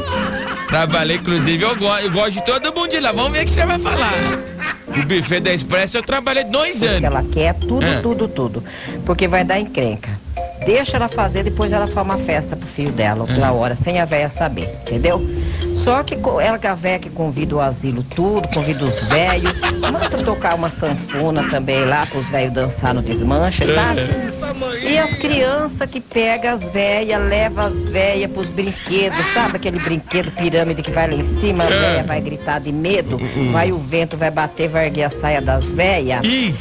Trabalhei, 0.69 1.17
inclusive, 1.17 1.63
eu 1.63 1.75
gosto, 1.77 2.05
eu 2.05 2.11
gosto 2.11 2.33
de 2.33 2.45
todo 2.45 2.75
mundo 2.75 2.91
de 2.91 3.01
lá. 3.01 3.13
Vamos 3.13 3.33
ver 3.33 3.43
o 3.43 3.47
que 3.47 3.53
você 3.53 3.65
vai 3.65 3.79
falar. 3.79 4.13
O 4.89 5.07
buffet 5.07 5.41
da 5.41 5.53
Expressa 5.55 5.99
eu 5.99 6.03
trabalhei 6.03 6.45
dois 6.45 6.83
anos. 6.83 7.03
ela 7.05 7.23
quer 7.23 7.55
tudo, 7.55 7.85
É. 7.87 8.01
tudo, 8.01 8.29
tudo. 8.29 8.63
Porque 9.07 9.27
vai 9.27 9.45
dar 9.45 9.59
encrenca. 9.59 10.11
Deixa 10.65 10.97
ela 10.97 11.07
fazer, 11.09 11.45
depois 11.45 11.73
ela 11.73 11.87
faz 11.87 12.05
uma 12.07 12.19
festa 12.19 12.57
pro 12.57 12.67
filho 12.67 12.91
dela, 12.91 13.21
outra 13.21 13.53
hora, 13.53 13.75
sem 13.77 14.01
a 14.01 14.05
véia 14.05 14.29
saber, 14.29 14.69
entendeu? 14.87 15.25
Só 15.77 16.03
que 16.03 16.17
ela 16.43 16.59
que 16.59 16.67
a 16.67 16.75
véia 16.75 16.99
que 16.99 17.11
convida 17.11 17.55
o 17.55 17.61
asilo 17.61 18.03
tudo, 18.03 18.49
convida 18.49 18.85
os 18.85 19.01
velhos, 19.03 19.53
manda 19.81 20.09
tocar 20.25 20.55
uma 20.55 20.71
sanfona 20.71 21.49
também 21.49 21.85
lá 21.85 22.07
pros 22.07 22.29
velhos 22.29 22.53
dançar 22.53 22.93
no 22.95 23.03
desmanche, 23.03 23.67
sabe? 23.67 24.01
E 24.83 24.99
as 24.99 25.11
crianças 25.15 25.89
que 25.89 26.01
pegam 26.01 26.55
as 26.55 26.65
velhas, 26.65 27.21
leva 27.29 27.67
as 27.67 27.79
velhas 27.83 28.31
pros 28.31 28.51
brinquedos, 28.51 29.19
sabe 29.33 29.57
aquele 29.57 29.79
brinquedo 29.79 30.31
pirâmide 30.33 30.83
que 30.83 30.91
vai 30.91 31.09
lá 31.09 31.15
em 31.15 31.25
cima, 31.25 31.65
a 31.65 31.69
velha 31.69 32.03
vai 32.03 32.21
gritar 32.21 32.59
de 32.61 32.73
medo, 32.73 33.21
vai 33.53 33.71
o 33.71 33.79
vento, 33.79 34.17
vai 34.17 34.31
bater, 34.31 34.69
vai 34.69 34.87
erguer 34.87 35.05
a 35.05 35.11
saia 35.11 35.41
das 35.41 35.71
velhas 35.71 36.21
e 36.25 36.55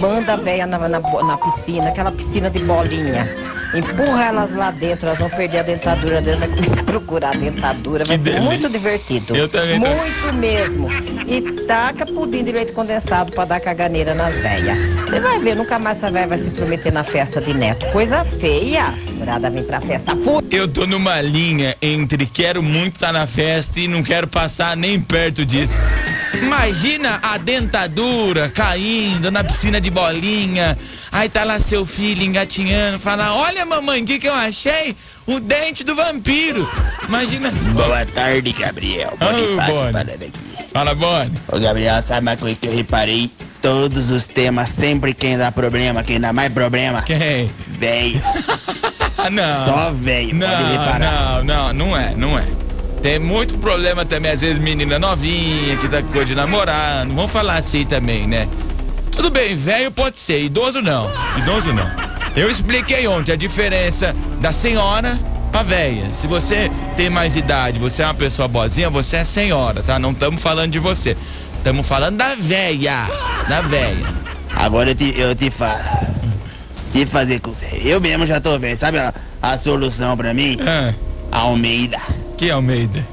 manda 0.00 0.32
a 0.32 0.36
velha 0.36 0.66
na, 0.66 0.78
na, 0.78 1.00
na 1.00 1.36
piscina, 1.36 1.88
aquela 1.88 2.10
piscina 2.10 2.50
de 2.50 2.58
bolinha. 2.60 3.28
Empurra 3.74 4.24
elas 4.26 4.54
lá 4.54 4.70
dentro, 4.70 5.06
elas 5.06 5.18
vão 5.18 5.30
perder 5.30 5.58
a 5.60 5.62
dentadura 5.62 6.20
delas, 6.20 6.40
vai 6.40 6.48
começar 6.48 6.80
a 6.80 6.84
procurar 6.84 7.28
a 7.30 7.36
dentadura. 7.38 8.04
Vai 8.04 8.18
Que 8.18 8.24
ser 8.24 8.30
delícia. 8.30 8.50
muito 8.50 8.68
divertido. 8.68 9.34
Eu 9.36 9.48
também 9.48 9.80
tô- 9.80 9.88
Muito 9.88 10.34
mesmo. 10.34 10.88
E 11.26 11.40
taca 11.66 12.04
pudim 12.04 12.44
de 12.44 12.52
leite 12.52 12.72
condensado 12.72 13.32
pra 13.32 13.44
dar 13.46 13.60
caganeira 13.60 14.14
nas 14.14 14.34
velhas. 14.34 14.76
Você 15.08 15.20
vai 15.20 15.38
ver, 15.38 15.56
nunca 15.56 15.78
mais 15.78 15.96
essa 15.98 16.10
velha 16.10 16.26
vai 16.26 16.38
se 16.38 16.50
prometer 16.50 16.92
na 16.92 17.02
festa 17.04 17.40
de 17.40 17.54
neto. 17.54 17.86
Coisa 17.92 18.24
feia. 18.24 18.92
Morada 19.18 19.48
vem 19.48 19.62
pra 19.62 19.80
festa. 19.80 20.14
Fui. 20.16 20.42
Eu 20.50 20.66
tô 20.68 20.86
numa 20.86 21.20
linha 21.20 21.76
entre 21.80 22.26
quero 22.26 22.62
muito 22.62 22.94
estar 22.96 23.12
na 23.12 23.26
festa 23.26 23.78
e 23.80 23.86
não 23.88 24.02
quero 24.02 24.26
passar 24.26 24.76
nem 24.76 25.00
perto 25.00 25.44
disso. 25.46 25.80
Imagina 26.42 27.20
a 27.22 27.38
dentadura 27.38 28.48
caindo 28.48 29.30
na 29.30 29.44
piscina 29.44 29.80
de 29.80 29.90
bolinha. 29.90 30.76
Aí 31.10 31.28
tá 31.28 31.44
lá 31.44 31.58
seu 31.58 31.86
filho 31.86 32.22
engatinhando, 32.22 32.98
fala: 32.98 33.34
Olha, 33.34 33.64
mamãe, 33.64 34.02
o 34.02 34.06
que, 34.06 34.18
que 34.18 34.28
eu 34.28 34.34
achei? 34.34 34.96
O 35.26 35.38
dente 35.38 35.84
do 35.84 35.94
vampiro. 35.94 36.68
Imagina 37.08 37.48
assim. 37.48 37.70
Boa 37.70 38.04
tarde, 38.06 38.52
Gabriel. 38.52 39.16
Bonifácio 39.18 39.76
falando 39.78 40.10
aqui. 40.10 40.32
Fala, 40.72 40.94
Boni. 40.94 41.30
Ô, 41.48 41.58
Gabriel, 41.60 42.00
sabe 42.02 42.22
uma 42.26 42.36
coisa 42.36 42.58
que 42.60 42.66
eu 42.66 42.74
reparei? 42.74 43.30
Todos 43.60 44.10
os 44.10 44.26
temas, 44.26 44.70
sempre 44.70 45.14
quem 45.14 45.38
dá 45.38 45.52
problema, 45.52 46.02
quem 46.02 46.18
dá 46.18 46.32
mais 46.32 46.52
problema. 46.52 47.02
Quem? 47.02 47.48
Velho. 47.68 48.20
não. 49.30 49.64
Só 49.64 49.90
velho, 49.90 50.34
Não, 50.34 50.72
reparar. 50.72 51.44
não, 51.44 51.72
não, 51.72 51.72
não 51.72 51.96
é, 51.96 52.14
não 52.16 52.38
é. 52.38 52.44
Tem 53.02 53.18
muito 53.18 53.58
problema 53.58 54.04
também, 54.04 54.30
às 54.30 54.40
vezes 54.40 54.58
menina 54.58 54.96
novinha 54.96 55.76
que 55.76 55.88
tá 55.88 56.00
com 56.00 56.08
coisa 56.08 56.26
de 56.26 56.34
namorar. 56.36 57.04
Não 57.04 57.16
vamos 57.16 57.32
falar 57.32 57.56
assim 57.56 57.84
também, 57.84 58.28
né? 58.28 58.48
Tudo 59.10 59.28
bem, 59.28 59.56
velho 59.56 59.90
pode 59.90 60.20
ser, 60.20 60.40
idoso 60.40 60.80
não. 60.80 61.10
Idoso 61.36 61.72
não. 61.72 61.90
Eu 62.36 62.48
expliquei 62.48 63.06
ontem 63.08 63.32
a 63.32 63.36
diferença 63.36 64.14
da 64.40 64.52
senhora 64.52 65.18
pra 65.50 65.64
velha. 65.64 66.14
Se 66.14 66.28
você 66.28 66.70
tem 66.96 67.10
mais 67.10 67.34
idade, 67.34 67.78
você 67.78 68.02
é 68.02 68.06
uma 68.06 68.14
pessoa 68.14 68.46
boazinha, 68.46 68.88
você 68.88 69.16
é 69.16 69.24
senhora, 69.24 69.82
tá? 69.82 69.98
Não 69.98 70.12
estamos 70.12 70.40
falando 70.40 70.70
de 70.70 70.78
você. 70.78 71.16
Estamos 71.58 71.86
falando 71.86 72.16
da 72.16 72.36
velha. 72.36 73.08
Da 73.48 73.60
velha. 73.62 74.06
Agora 74.54 74.90
eu 74.90 74.94
te, 74.94 75.12
eu 75.18 75.34
te 75.34 75.50
falo. 75.50 75.82
Te 76.90 77.04
fazer 77.04 77.40
com 77.40 77.50
velho. 77.50 77.82
Eu 77.82 78.00
mesmo 78.00 78.24
já 78.26 78.40
tô 78.40 78.58
vendo. 78.58 78.76
Sabe 78.76 78.98
a, 78.98 79.12
a 79.42 79.58
solução 79.58 80.16
pra 80.16 80.32
mim? 80.32 80.56
Almeida. 81.32 81.98
Que 82.36 82.50
Almeida? 82.50 83.04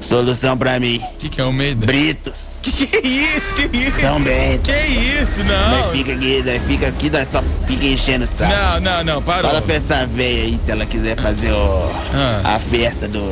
Solução 0.00 0.58
pra 0.58 0.80
mim. 0.80 1.00
Que 1.18 1.28
que 1.28 1.40
é 1.40 1.44
Almeida? 1.44 1.86
Britos. 1.86 2.60
Que 2.64 2.70
isso, 3.06 3.54
que 3.54 3.76
isso? 3.76 4.00
São 4.00 4.20
Bento. 4.20 4.62
Que 4.62 4.72
isso, 4.86 5.44
não. 5.44 5.70
Nós 5.78 5.92
fica 5.92 6.12
aqui, 6.12 6.42
nós 6.44 6.62
fica 6.64 6.88
aqui, 6.88 7.10
nós 7.10 7.28
só 7.28 7.42
fica 7.68 7.86
enchendo 7.86 8.24
o 8.24 8.26
saco. 8.26 8.52
Não, 8.52 8.80
não, 8.80 9.04
não, 9.04 9.22
parou. 9.22 9.48
Fala 9.50 9.62
pra 9.62 9.74
essa 9.76 10.04
veia 10.04 10.42
aí 10.44 10.58
se 10.58 10.72
ela 10.72 10.84
quiser 10.86 11.16
fazer 11.20 11.52
o, 11.52 11.90
Ah. 12.12 12.54
a 12.54 12.58
festa 12.58 13.06
do, 13.06 13.30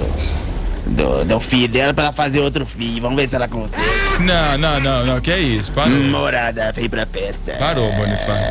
do, 0.86 1.24
do 1.24 1.40
filho 1.40 1.66
dela 1.66 1.92
pra 1.92 2.04
ela 2.04 2.12
fazer 2.12 2.38
outro 2.38 2.64
filho. 2.64 3.02
Vamos 3.02 3.16
ver 3.16 3.26
se 3.26 3.34
ela 3.34 3.48
consegue. 3.48 3.82
Não, 4.20 4.56
não, 4.56 4.78
não, 4.80 5.06
não, 5.06 5.20
que 5.20 5.34
isso, 5.36 5.72
parou. 5.72 5.90
Morada, 5.90 6.70
vem 6.70 6.88
pra 6.88 7.04
festa. 7.04 7.52
Parou, 7.58 7.90
Bonifácio. 7.94 8.44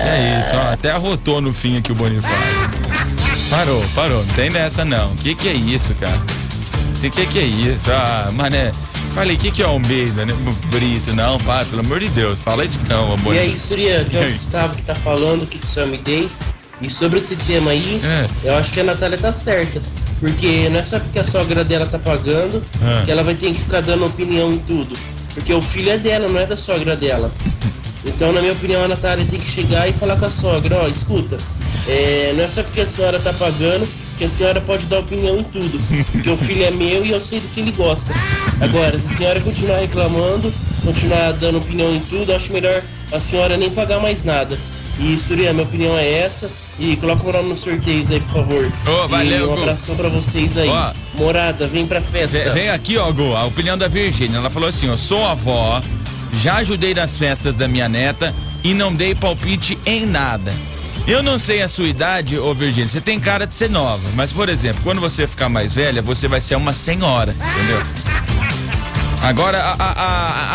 Que 0.00 0.08
é 0.08 0.38
isso, 0.40 0.50
ó, 0.54 0.72
até 0.74 0.92
arrotou 0.92 1.40
no 1.40 1.52
fim 1.52 1.76
aqui 1.76 1.90
o 1.90 1.94
Bonifácio. 1.96 2.57
Parou, 3.50 3.82
parou, 3.94 4.24
não 4.24 4.34
tem 4.34 4.50
dessa 4.50 4.84
não. 4.84 5.14
Que 5.16 5.34
que 5.34 5.48
é 5.48 5.54
isso, 5.54 5.94
cara? 5.94 6.20
Que 7.00 7.10
que 7.10 7.26
que 7.26 7.38
é 7.38 7.44
isso? 7.44 7.90
Ah, 7.90 8.28
mané, 8.34 8.70
falei, 9.14 9.36
que 9.36 9.50
que 9.50 9.62
é 9.62 9.64
Almeida, 9.64 10.26
né? 10.26 10.32
Brito, 10.66 11.14
não, 11.14 11.38
para, 11.38 11.64
pelo 11.64 11.80
amor 11.80 12.00
de 12.00 12.08
Deus, 12.10 12.38
fala 12.38 12.64
isso 12.64 12.80
não, 12.88 13.12
amor. 13.14 13.34
E 13.34 13.38
aí, 13.38 13.56
Surya, 13.56 14.04
que 14.04 14.16
é 14.16 14.26
o? 14.26 14.32
Gustavo 14.32 14.74
que 14.74 14.82
tá 14.82 14.94
falando, 14.94 15.46
que 15.46 15.58
me 15.86 15.96
dei. 15.98 16.28
E 16.80 16.88
sobre 16.88 17.18
esse 17.18 17.34
tema 17.36 17.70
aí, 17.72 18.00
eu 18.44 18.56
acho 18.56 18.70
que 18.72 18.80
a 18.80 18.84
Natália 18.84 19.18
tá 19.18 19.32
certa. 19.32 19.80
Porque 20.20 20.68
não 20.68 20.80
é 20.80 20.84
só 20.84 20.98
porque 20.98 21.18
a 21.20 21.24
sogra 21.24 21.62
dela 21.64 21.86
tá 21.86 21.98
pagando 21.98 22.62
É. 22.82 23.04
que 23.04 23.10
ela 23.10 23.22
vai 23.22 23.34
ter 23.34 23.52
que 23.52 23.60
ficar 23.60 23.80
dando 23.80 24.04
opinião 24.04 24.50
em 24.52 24.58
tudo. 24.58 24.96
Porque 25.34 25.52
o 25.54 25.62
filho 25.62 25.90
é 25.92 25.98
dela, 25.98 26.28
não 26.28 26.38
é 26.40 26.46
da 26.46 26.56
sogra 26.56 26.94
dela. 26.94 27.30
Então, 28.04 28.32
na 28.32 28.40
minha 28.40 28.52
opinião, 28.52 28.84
a 28.84 28.88
Natália 28.88 29.26
tem 29.26 29.38
que 29.38 29.50
chegar 29.50 29.86
e 29.88 29.92
falar 29.92 30.16
com 30.16 30.24
a 30.24 30.28
sogra, 30.30 30.78
ó, 30.82 30.86
escuta, 30.88 31.36
é, 31.88 32.32
não 32.36 32.44
é 32.44 32.48
só 32.48 32.62
porque 32.62 32.80
a 32.80 32.86
senhora 32.86 33.18
tá 33.18 33.32
pagando 33.32 33.88
que 34.18 34.24
a 34.24 34.28
senhora 34.28 34.60
pode 34.60 34.86
dar 34.86 34.98
opinião 34.98 35.38
em 35.38 35.44
tudo. 35.44 35.80
Porque 36.12 36.28
o 36.28 36.36
filho 36.36 36.64
é 36.64 36.70
meu 36.70 37.06
e 37.06 37.10
eu 37.10 37.20
sei 37.20 37.38
do 37.40 37.48
que 37.48 37.60
ele 37.60 37.70
gosta. 37.70 38.12
Agora, 38.60 38.98
se 38.98 39.14
a 39.14 39.16
senhora 39.16 39.40
continuar 39.40 39.78
reclamando, 39.78 40.52
continuar 40.84 41.32
dando 41.32 41.58
opinião 41.58 41.94
em 41.94 42.00
tudo, 42.00 42.32
eu 42.32 42.36
acho 42.36 42.52
melhor 42.52 42.82
a 43.12 43.18
senhora 43.18 43.56
nem 43.56 43.70
pagar 43.70 44.00
mais 44.00 44.24
nada. 44.24 44.58
E 44.98 45.16
Surya, 45.16 45.52
minha 45.52 45.64
opinião 45.64 45.96
é 45.96 46.10
essa. 46.10 46.50
E 46.80 46.96
coloca 46.96 47.28
o 47.28 47.32
nome 47.32 47.48
nos 47.50 47.60
sorteios 47.60 48.10
aí, 48.10 48.20
por 48.20 48.32
favor. 48.32 48.72
Ô, 48.86 49.08
valeu, 49.08 49.38
e 49.38 49.42
um 49.44 49.54
Gu. 49.54 49.62
abração 49.62 49.96
pra 49.96 50.08
vocês 50.08 50.56
aí. 50.56 50.68
Ó. 50.68 50.92
Morada, 51.16 51.66
vem 51.66 51.86
pra 51.86 52.00
festa. 52.00 52.38
Vem, 52.38 52.50
vem 52.50 52.68
aqui, 52.70 52.96
ó, 52.96 53.10
Gu, 53.10 53.34
a 53.34 53.44
opinião 53.44 53.78
da 53.78 53.88
Virgínia. 53.88 54.38
Ela 54.38 54.50
falou 54.50 54.68
assim, 54.68 54.88
ó, 54.88 54.96
sou 54.96 55.24
avó, 55.26 55.82
já 56.34 56.56
ajudei 56.56 56.94
nas 56.94 57.16
festas 57.16 57.56
da 57.56 57.66
minha 57.66 57.88
neta 57.88 58.34
e 58.62 58.74
não 58.74 58.92
dei 58.92 59.14
palpite 59.14 59.78
em 59.86 60.06
nada. 60.06 60.52
Eu 61.08 61.22
não 61.22 61.38
sei 61.38 61.62
a 61.62 61.68
sua 61.70 61.88
idade, 61.88 62.38
ô 62.38 62.52
Virgínia, 62.52 62.86
você 62.86 63.00
tem 63.00 63.18
cara 63.18 63.46
de 63.46 63.54
ser 63.54 63.70
nova, 63.70 64.06
mas, 64.14 64.30
por 64.30 64.46
exemplo, 64.46 64.82
quando 64.84 65.00
você 65.00 65.26
ficar 65.26 65.48
mais 65.48 65.72
velha, 65.72 66.02
você 66.02 66.28
vai 66.28 66.38
ser 66.38 66.54
uma 66.54 66.74
senhora, 66.74 67.34
entendeu? 67.34 67.82
Agora, 69.22 69.58
a, 69.58 69.72
a, 69.72 69.92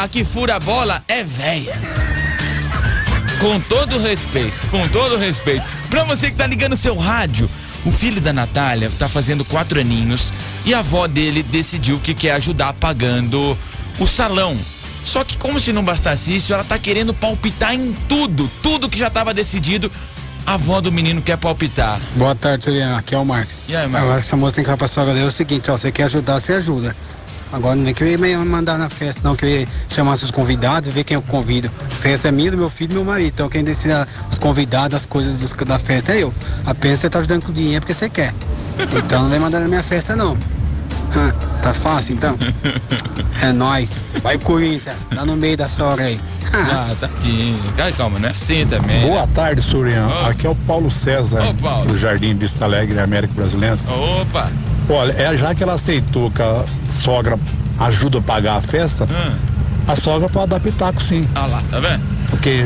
a, 0.01 0.03
a 0.03 0.07
que 0.07 0.23
fura 0.23 0.57
a 0.57 0.59
bola 0.59 1.03
é 1.07 1.23
velha. 1.23 1.73
Com 3.39 3.59
todo 3.61 3.97
respeito, 3.97 4.55
com 4.69 4.87
todo 4.89 5.17
respeito. 5.17 5.65
Pra 5.89 6.03
você 6.03 6.29
que 6.29 6.37
tá 6.37 6.45
ligando 6.45 6.75
seu 6.75 6.95
rádio, 6.95 7.49
o 7.83 7.91
filho 7.91 8.21
da 8.21 8.31
Natália 8.31 8.91
tá 8.99 9.07
fazendo 9.07 9.43
quatro 9.43 9.79
aninhos 9.79 10.31
e 10.67 10.73
a 10.73 10.79
avó 10.79 11.07
dele 11.07 11.41
decidiu 11.41 11.99
que 11.99 12.13
quer 12.13 12.33
ajudar 12.33 12.73
pagando 12.73 13.57
o 13.99 14.07
salão. 14.07 14.55
Só 15.03 15.23
que 15.23 15.35
como 15.35 15.59
se 15.59 15.73
não 15.73 15.83
bastasse 15.83 16.35
isso, 16.35 16.53
ela 16.53 16.63
tá 16.63 16.77
querendo 16.77 17.13
palpitar 17.13 17.73
em 17.73 17.91
tudo, 18.07 18.49
tudo 18.61 18.87
que 18.87 18.97
já 18.97 19.09
tava 19.09 19.33
decidido. 19.33 19.91
A 20.45 20.53
avó 20.55 20.81
do 20.81 20.91
menino 20.91 21.21
quer 21.21 21.37
palpitar. 21.37 21.99
Boa 22.15 22.35
tarde, 22.35 22.65
Soriano. 22.65 22.97
Aqui 22.97 23.15
é 23.15 23.17
o 23.17 23.25
Marcos. 23.25 23.57
E 23.67 23.75
aí, 23.75 23.87
Marcos? 23.87 24.07
Agora 24.07 24.19
essa 24.21 24.35
moça 24.35 24.55
tem 24.55 24.63
que 24.63 24.65
falar 24.67 24.77
pra 24.77 24.87
sogra 24.87 25.13
dela 25.13 25.25
é 25.25 25.29
o 25.29 25.31
seguinte, 25.31 25.71
ó, 25.71 25.77
você 25.77 25.91
quer 25.91 26.03
ajudar, 26.03 26.39
você 26.39 26.53
ajuda. 26.53 26.95
Agora 27.51 27.75
não 27.75 27.83
vem 27.85 27.93
querer 27.93 28.17
me 28.17 28.35
mandar 28.37 28.77
na 28.79 28.89
festa, 28.89 29.21
não, 29.23 29.35
querer 29.35 29.67
chamar 29.87 30.17
seus 30.17 30.31
convidados 30.31 30.89
e 30.89 30.91
ver 30.91 31.03
quem 31.03 31.15
eu 31.15 31.21
convido. 31.21 31.69
A 31.85 31.89
festa 31.95 32.27
é 32.27 32.31
minha, 32.31 32.49
do 32.51 32.57
meu 32.57 32.69
filho 32.69 32.87
e 32.91 32.93
do 32.93 32.95
meu 32.95 33.05
marido. 33.05 33.31
Então 33.33 33.47
quem 33.47 33.63
decide 33.63 33.93
os 34.29 34.37
convidados, 34.39 34.97
as 34.97 35.05
coisas 35.05 35.37
dos- 35.37 35.53
da 35.53 35.77
festa 35.79 36.13
é 36.13 36.23
eu. 36.23 36.33
Apenas 36.65 36.99
você 36.99 37.09
tá 37.09 37.19
ajudando 37.19 37.45
com 37.45 37.53
dinheiro 37.53 37.81
porque 37.81 37.93
você 37.93 38.09
quer. 38.09 38.33
Então 38.97 39.23
não 39.23 39.29
vem 39.29 39.39
mandar 39.39 39.59
na 39.59 39.67
minha 39.67 39.83
festa, 39.83 40.15
não. 40.15 40.35
Tá 41.61 41.73
fácil 41.73 42.15
então? 42.15 42.37
É 43.41 43.51
nóis. 43.51 43.99
Vai 44.21 44.37
Corinthians, 44.37 44.95
tá 45.13 45.25
no 45.25 45.35
meio 45.35 45.57
da 45.57 45.67
sogra 45.67 46.05
aí. 46.05 46.17
Ah, 46.53 46.95
tadinho. 46.97 47.59
Calma, 47.97 48.17
não 48.17 48.29
é 48.29 48.31
assim 48.31 48.65
também. 48.65 49.01
Boa 49.01 49.27
tarde, 49.27 49.61
Surian. 49.61 50.07
Aqui 50.29 50.47
é 50.47 50.49
o 50.49 50.55
Paulo 50.55 50.89
César, 50.89 51.43
Ô, 51.49 51.53
Paulo. 51.55 51.87
do 51.87 51.97
Jardim 51.97 52.33
Vista 52.35 52.63
Alegre, 52.63 52.97
América 52.99 53.33
Brasileira. 53.35 53.75
Opa! 54.21 54.49
Olha, 54.89 55.11
é, 55.13 55.35
já 55.35 55.53
que 55.53 55.61
ela 55.61 55.73
aceitou 55.73 56.31
que 56.31 56.41
a 56.41 56.63
sogra 56.87 57.37
ajuda 57.81 58.19
a 58.19 58.21
pagar 58.21 58.55
a 58.57 58.61
festa, 58.61 59.05
a 59.89 59.95
sogra 59.97 60.29
pode 60.29 60.51
dar 60.51 60.59
pitaco 60.61 61.01
sim. 61.03 61.27
Ah 61.35 61.45
lá, 61.45 61.61
tá 61.69 61.81
vendo? 61.81 62.01
Porque 62.29 62.63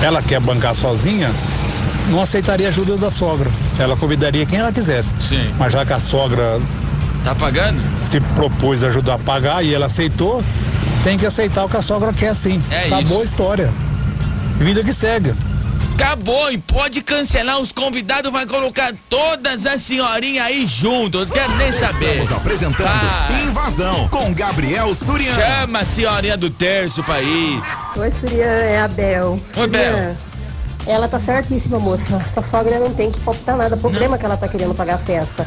ela 0.00 0.22
quer 0.22 0.40
bancar 0.40 0.74
sozinha, 0.74 1.30
não 2.08 2.22
aceitaria 2.22 2.66
a 2.66 2.70
ajuda 2.70 2.96
da 2.96 3.10
sogra. 3.10 3.50
Ela 3.78 3.96
convidaria 3.96 4.46
quem 4.46 4.58
ela 4.60 4.72
quisesse. 4.72 5.12
Sim. 5.20 5.50
Mas 5.58 5.74
já 5.74 5.84
que 5.84 5.92
a 5.92 5.98
sogra 5.98 6.58
Tá 7.26 7.34
pagando? 7.34 7.80
se 8.00 8.20
propôs 8.20 8.84
ajudar 8.84 9.14
a 9.14 9.18
pagar 9.18 9.64
e 9.64 9.74
ela 9.74 9.86
aceitou, 9.86 10.44
tem 11.02 11.18
que 11.18 11.26
aceitar 11.26 11.64
o 11.64 11.68
que 11.68 11.76
a 11.76 11.82
sogra 11.82 12.12
quer 12.12 12.32
sim. 12.36 12.62
É 12.70 12.86
Acabou 12.86 13.02
isso. 13.02 13.20
a 13.20 13.24
história. 13.24 13.70
Vida 14.58 14.84
que 14.84 14.92
segue. 14.92 15.34
Acabou 15.96 16.52
e 16.52 16.58
pode 16.58 17.00
cancelar 17.00 17.58
os 17.58 17.72
convidados, 17.72 18.30
vai 18.30 18.46
colocar 18.46 18.94
todas 19.10 19.66
as 19.66 19.82
senhorinhas 19.82 20.46
aí 20.46 20.66
juntas, 20.68 21.26
não 21.28 21.34
quero 21.34 21.52
nem 21.56 21.72
saber. 21.72 22.20
Estamos 22.22 22.32
apresentando 22.32 22.86
Ah, 22.86 23.28
Invasão 23.44 24.08
com 24.08 24.32
Gabriel 24.32 24.94
Surian. 24.94 25.34
chama 25.34 25.80
a 25.80 25.84
senhorinha 25.84 26.36
do 26.36 26.48
terço 26.48 27.02
pra 27.02 27.20
ir. 27.20 27.60
Oi, 27.96 28.10
Surian, 28.12 28.44
é 28.46 28.78
a 28.82 28.86
Bel. 28.86 29.40
Oi, 29.56 29.66
Bel. 29.66 30.14
Ela 30.86 31.08
tá 31.08 31.18
certíssima, 31.18 31.80
moça. 31.80 32.22
Essa 32.24 32.40
sogra 32.42 32.78
não 32.78 32.94
tem 32.94 33.10
que 33.10 33.18
palpitar 33.18 33.56
nada. 33.56 33.74
O 33.74 33.78
problema 33.78 34.14
é 34.14 34.18
que 34.20 34.24
ela 34.24 34.36
tá 34.36 34.46
querendo 34.46 34.72
pagar 34.72 34.94
a 34.94 34.98
festa. 34.98 35.44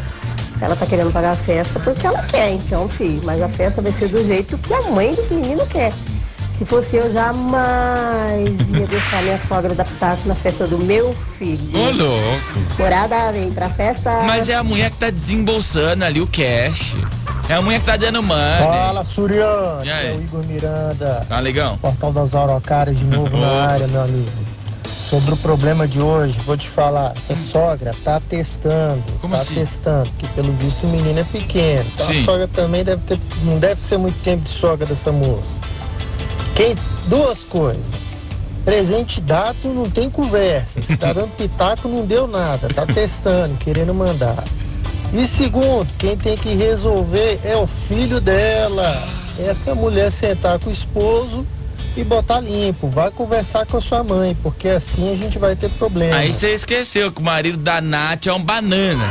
Ela 0.62 0.76
tá 0.76 0.86
querendo 0.86 1.12
pagar 1.12 1.32
a 1.32 1.36
festa 1.36 1.80
porque 1.80 2.06
ela 2.06 2.22
quer, 2.24 2.52
então, 2.52 2.88
filho. 2.90 3.22
Mas 3.24 3.42
a 3.42 3.50
festa 3.50 3.82
vai 3.82 3.92
ser 3.92 4.10
do 4.10 4.24
jeito 4.26 4.58
que 4.58 4.74
a 4.74 4.82
mãe 4.84 5.14
do 5.16 5.24
menino 5.34 5.66
quer. 5.68 5.94
Se 6.50 6.66
fosse 6.66 6.98
eu, 6.98 7.10
jamais 7.10 8.60
ia 8.78 8.86
deixar 8.86 9.24
minha 9.24 9.40
sogra 9.40 9.74
dar 9.74 9.86
pitaco 9.86 10.28
na 10.28 10.36
festa 10.36 10.68
do 10.68 10.78
meu 10.84 11.14
filho. 11.38 11.62
Ô, 11.74 11.90
louco. 11.90 12.76
Morada, 12.78 13.32
vem 13.32 13.50
pra 13.52 13.70
festa. 13.70 14.24
Mas 14.26 14.50
é 14.50 14.56
a 14.56 14.64
mulher 14.64 14.92
que 14.92 14.98
tá 14.98 15.10
desembolsando 15.10 16.04
ali 16.04 16.20
o 16.20 16.28
cash. 16.28 16.98
É 17.48 17.54
a 17.54 17.62
mulher 17.62 17.80
que 17.80 17.86
tá 17.86 17.96
dando 17.96 18.22
money. 18.22 18.60
Fala, 18.60 19.04
Surian. 19.06 19.80
E 19.86 19.90
Aqui 19.90 19.92
aí? 19.92 20.08
é 20.08 20.16
o 20.18 20.22
Igor 20.22 20.44
Miranda. 20.46 21.26
Tá 21.30 21.40
legal? 21.40 21.78
Portal 21.82 22.12
das 22.12 22.36
Araucárias 22.36 22.98
de 22.98 23.06
novo 23.06 23.38
na 23.38 23.48
área, 23.48 23.88
meu 23.88 24.02
amigo. 24.02 24.30
Sobre 25.10 25.34
o 25.34 25.38
problema 25.38 25.88
de 25.88 26.00
hoje, 26.00 26.40
vou 26.42 26.56
te 26.56 26.70
falar, 26.70 27.14
essa 27.18 27.34
sogra 27.34 27.96
tá 28.04 28.22
testando. 28.30 29.02
Como 29.20 29.36
tá 29.36 29.42
assim? 29.42 29.56
testando, 29.56 30.08
porque 30.12 30.28
pelo 30.36 30.54
visto 30.54 30.84
o 30.84 30.88
menino 30.88 31.20
é 31.20 31.24
pequeno. 31.24 31.90
Então 31.92 32.06
Sim. 32.06 32.22
a 32.22 32.26
sogra 32.26 32.48
também 32.48 32.84
deve 32.84 33.02
ter. 33.02 33.20
Não 33.44 33.58
deve 33.58 33.82
ser 33.82 33.98
muito 33.98 34.22
tempo 34.22 34.44
de 34.44 34.52
sogra 34.52 34.86
dessa 34.86 35.12
moça. 35.12 35.60
Quem, 36.54 36.76
duas 37.08 37.44
coisas. 37.44 37.92
Presente 38.64 39.20
dado 39.20 39.74
não 39.74 39.90
tem 39.90 40.12
conversa. 40.12 40.80
Se 40.80 40.96
tá 40.96 41.12
dando 41.12 41.36
pitaco, 41.36 41.88
não 41.88 42.06
deu 42.06 42.28
nada. 42.28 42.72
Tá 42.72 42.86
testando, 42.86 43.58
querendo 43.58 43.96
mandar. 43.96 44.44
E 45.12 45.26
segundo, 45.26 45.92
quem 45.98 46.16
tem 46.16 46.38
que 46.38 46.54
resolver 46.54 47.40
é 47.44 47.58
o 47.58 47.66
filho 47.66 48.22
dela. 48.22 49.08
essa 49.40 49.74
mulher 49.74 50.12
sentar 50.12 50.60
com 50.60 50.70
o 50.70 50.74
esposo 50.74 51.44
e 52.02 52.04
botar 52.04 52.40
limpo. 52.40 52.88
Vai 52.88 53.12
conversar 53.12 53.66
com 53.66 53.78
a 53.78 53.82
sua 53.82 54.04
mãe, 54.04 54.36
porque 54.42 54.70
assim 54.70 55.12
a 55.12 55.16
gente 55.16 55.38
vai 55.38 55.56
ter 55.56 55.70
problema. 55.72 56.16
Aí 56.16 56.34
você 56.34 56.54
esqueceu 56.54 57.12
que 57.12 57.22
o 57.22 57.24
marido 57.24 57.58
da 57.58 57.82
Nath 57.82 58.28
é 58.28 58.34
um 58.34 58.42
banana. 58.44 59.06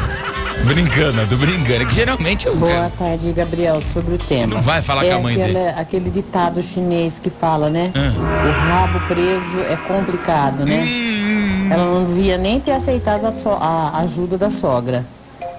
Brincando, 0.64 1.26
tô 1.28 1.36
brincando. 1.36 1.86
Que 1.86 1.94
geralmente 1.94 2.46
eu 2.46 2.56
Boa 2.56 2.90
tarde, 2.98 3.32
Gabriel, 3.32 3.80
sobre 3.80 4.14
o 4.14 4.18
tema. 4.18 4.56
Não 4.56 4.62
vai 4.62 4.82
falar 4.82 5.04
é 5.04 5.10
com 5.10 5.16
a 5.16 5.20
mãe 5.20 5.34
aquele, 5.34 5.54
dele. 5.54 5.68
aquele 5.76 6.10
ditado 6.10 6.62
chinês 6.62 7.18
que 7.18 7.30
fala, 7.30 7.70
né? 7.70 7.92
Ah. 7.94 8.46
O 8.46 8.68
rabo 8.68 9.00
preso 9.06 9.58
é 9.60 9.76
complicado, 9.76 10.64
né? 10.64 10.84
Hum. 10.84 11.68
Ela 11.70 11.84
não 11.84 12.04
devia 12.06 12.36
nem 12.36 12.58
ter 12.60 12.72
aceitado 12.72 13.24
a, 13.26 13.32
so- 13.32 13.50
a 13.60 13.98
ajuda 13.98 14.36
da 14.36 14.50
sogra. 14.50 15.04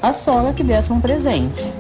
A 0.01 0.11
sogra 0.11 0.53
que 0.53 0.63
desse 0.63 0.91
um 0.91 0.99
presente. 0.99 1.71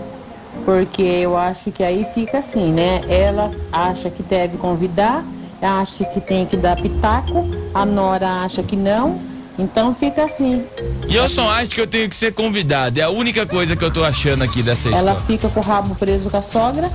Porque 0.65 1.01
eu 1.01 1.37
acho 1.37 1.71
que 1.71 1.83
aí 1.83 2.05
fica 2.05 2.39
assim, 2.39 2.71
né? 2.71 3.01
Ela 3.09 3.51
acha 3.71 4.09
que 4.09 4.21
deve 4.23 4.57
convidar, 4.57 5.23
acha 5.61 6.05
que 6.05 6.21
tem 6.21 6.45
que 6.45 6.57
dar 6.57 6.75
pitaco, 6.75 7.47
a 7.73 7.85
Nora 7.85 8.43
acha 8.43 8.63
que 8.63 8.75
não. 8.75 9.19
Então 9.57 9.93
fica 9.93 10.23
assim. 10.23 10.63
E 11.07 11.15
eu 11.15 11.27
só 11.29 11.49
acho 11.51 11.75
que 11.75 11.81
eu 11.81 11.87
tenho 11.87 12.09
que 12.09 12.15
ser 12.15 12.33
convidado. 12.33 12.97
É 12.97 13.03
a 13.03 13.09
única 13.09 13.45
coisa 13.45 13.75
que 13.75 13.83
eu 13.83 13.91
tô 13.91 14.03
achando 14.05 14.41
aqui 14.43 14.63
dessa 14.63 14.87
Ela 14.87 14.97
história. 14.97 15.19
fica 15.21 15.49
com 15.49 15.59
o 15.59 15.63
rabo 15.63 15.95
preso 15.95 16.29
com 16.29 16.37
a 16.37 16.41
sogra 16.41 16.89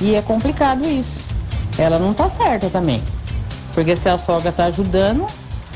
e 0.00 0.14
é 0.14 0.22
complicado 0.22 0.88
isso. 0.88 1.20
Ela 1.76 1.98
não 1.98 2.14
tá 2.14 2.28
certa 2.28 2.70
também. 2.70 3.02
Porque 3.72 3.96
se 3.96 4.08
a 4.08 4.16
sogra 4.16 4.52
tá 4.52 4.66
ajudando, 4.66 5.26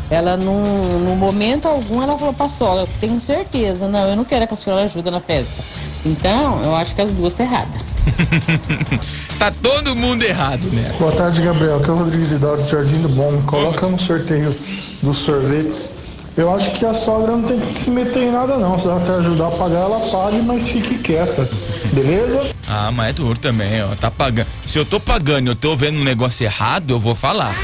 ela 0.08 0.36
não, 0.36 0.62
no 1.00 1.16
momento 1.16 1.66
algum 1.66 2.00
ela 2.00 2.16
falou 2.16 2.32
pra 2.32 2.48
sogra, 2.48 2.86
tenho 3.00 3.20
certeza, 3.20 3.88
não, 3.88 4.08
eu 4.08 4.14
não 4.14 4.24
quero 4.24 4.46
que 4.46 4.54
a 4.54 4.56
senhora 4.56 4.84
ajude 4.84 5.10
na 5.10 5.18
festa. 5.18 5.62
Então, 6.06 6.62
eu 6.62 6.76
acho 6.76 6.94
que 6.94 7.00
as 7.02 7.12
duas 7.12 7.32
estão 7.32 7.46
erradas. 7.46 7.80
tá 9.38 9.52
todo 9.52 9.94
mundo 9.94 10.22
errado 10.22 10.62
nessa. 10.72 10.98
Boa 10.98 11.12
tarde, 11.12 11.40
Gabriel. 11.40 11.76
Aqui 11.76 11.88
é 11.88 11.92
o 11.92 11.96
Rodrigues 11.96 12.32
Hidalgo 12.32 12.62
do 12.62 12.68
Jardim 12.68 13.00
do 13.00 13.08
Bom. 13.08 13.40
Coloca 13.42 13.86
no 13.86 13.98
sorteio 13.98 14.54
dos 15.02 15.18
sorvetes. 15.18 15.96
Eu 16.36 16.54
acho 16.54 16.70
que 16.72 16.84
a 16.84 16.94
sogra 16.94 17.32
não 17.32 17.42
tem 17.42 17.58
que 17.58 17.78
se 17.78 17.90
meter 17.90 18.22
em 18.22 18.30
nada, 18.30 18.56
não. 18.58 18.78
Se 18.78 18.86
ela 18.86 19.00
quer 19.00 19.14
ajudar 19.14 19.48
a 19.48 19.50
pagar, 19.50 19.80
ela 19.80 20.00
pague, 20.00 20.42
mas 20.42 20.68
fique 20.68 20.98
quieta. 20.98 21.48
Beleza? 21.92 22.50
Ah, 22.68 22.90
mas 22.92 23.10
é 23.10 23.12
duro 23.12 23.38
também, 23.38 23.82
ó. 23.82 23.94
Tá 23.96 24.10
pagando. 24.10 24.46
Se 24.64 24.78
eu 24.78 24.84
tô 24.84 25.00
pagando 25.00 25.48
e 25.48 25.50
eu 25.50 25.56
tô 25.56 25.76
vendo 25.76 25.98
um 25.98 26.04
negócio 26.04 26.44
errado, 26.44 26.90
eu 26.90 27.00
vou 27.00 27.14
falar. 27.14 27.54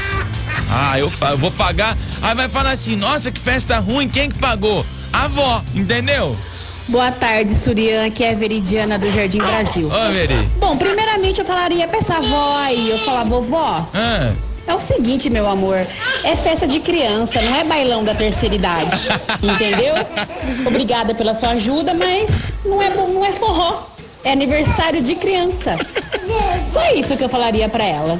Ah, 0.69 0.99
eu, 0.99 1.11
eu 1.29 1.37
vou 1.37 1.51
pagar. 1.51 1.97
Aí 2.21 2.35
vai 2.35 2.49
falar 2.49 2.71
assim, 2.71 2.95
nossa, 2.95 3.31
que 3.31 3.39
festa 3.39 3.79
ruim, 3.79 4.09
quem 4.09 4.29
que 4.29 4.39
pagou? 4.39 4.85
A 5.13 5.25
avó, 5.25 5.63
entendeu? 5.73 6.35
Boa 6.87 7.11
tarde, 7.11 7.55
Surian, 7.55 8.09
que 8.11 8.23
é 8.23 8.35
Veridiana 8.35 8.99
do 8.99 9.11
Jardim 9.11 9.39
Brasil. 9.39 9.87
Ô, 9.87 10.11
Veri. 10.11 10.35
Bom, 10.59 10.77
primeiramente 10.77 11.39
eu 11.39 11.45
falaria 11.45 11.87
pra 11.87 11.97
essa 11.97 12.17
avó 12.17 12.57
aí, 12.57 12.89
eu 12.91 12.99
falar, 12.99 13.23
vovó, 13.23 13.87
Ah, 13.93 14.31
é 14.67 14.73
o 14.73 14.79
seguinte, 14.79 15.29
meu 15.29 15.47
amor, 15.47 15.77
é 16.23 16.35
festa 16.35 16.67
de 16.67 16.79
criança, 16.79 17.41
não 17.41 17.55
é 17.55 17.63
bailão 17.63 18.03
da 18.03 18.13
terceira 18.13 18.53
idade, 18.53 18.91
entendeu? 19.41 19.95
Obrigada 20.65 21.15
pela 21.15 21.33
sua 21.33 21.49
ajuda, 21.49 21.93
mas 21.95 22.29
não 22.63 22.79
é, 22.81 22.89
não 22.93 23.25
é 23.25 23.31
forró, 23.31 23.87
é 24.23 24.31
aniversário 24.31 25.01
de 25.01 25.15
criança. 25.15 25.77
Só 26.69 26.91
isso 26.93 27.17
que 27.17 27.23
eu 27.23 27.29
falaria 27.29 27.67
pra 27.67 27.83
ela. 27.83 28.19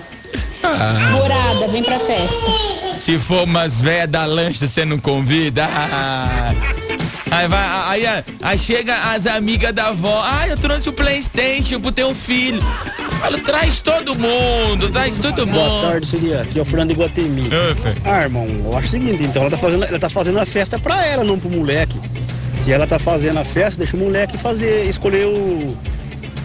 Ah. 0.63 1.11
Morada, 1.11 1.67
vem 1.67 1.83
pra 1.83 1.99
festa. 1.99 2.93
se 2.93 3.19
for 3.19 3.43
umas 3.43 3.79
véia 3.79 4.07
da 4.07 4.25
lancha, 4.25 4.65
você 4.65 4.83
não 4.83 4.97
convida? 4.97 5.67
Ah. 5.71 6.51
Aí 7.35 7.49
vai, 7.49 8.05
aí, 8.07 8.23
aí, 8.41 8.57
chega 8.57 8.95
as 8.95 9.27
amigas 9.27 9.75
da 9.75 9.87
avó. 9.87 10.21
Ah, 10.23 10.47
eu 10.47 10.55
trouxe 10.55 10.87
o 10.87 10.93
Playstation 10.93 11.81
pro 11.81 11.91
teu 11.91 12.15
filho. 12.15 12.61
Eu 12.97 13.11
falo, 13.17 13.37
traz 13.39 13.81
todo 13.81 14.15
mundo, 14.15 14.89
traz 14.89 15.17
todo 15.17 15.45
mundo. 15.45 15.59
Boa 15.59 15.91
tarde, 15.91 16.07
Surya. 16.07 16.41
Aqui 16.43 16.57
é 16.57 16.61
o 16.61 16.65
Fernando 16.65 16.91
Iguatemi. 16.91 17.49
Fê. 17.49 17.93
Ah, 18.05 18.21
irmão, 18.21 18.47
eu 18.47 18.77
acho 18.77 18.87
o 18.87 18.91
seguinte, 18.91 19.21
então 19.21 19.41
ela 19.41 19.51
tá 19.51 19.57
fazendo, 19.57 19.83
ela 19.83 19.99
tá 19.99 20.09
fazendo 20.09 20.39
a 20.39 20.45
festa 20.45 20.79
pra 20.79 21.05
ela, 21.05 21.25
não 21.25 21.37
pro 21.37 21.49
moleque. 21.49 21.99
Se 22.63 22.71
ela 22.71 22.87
tá 22.87 22.97
fazendo 22.97 23.37
a 23.37 23.43
festa, 23.43 23.79
deixa 23.79 23.97
o 23.97 23.99
moleque 23.99 24.37
fazer, 24.37 24.87
escolher 24.87 25.25
o, 25.25 25.77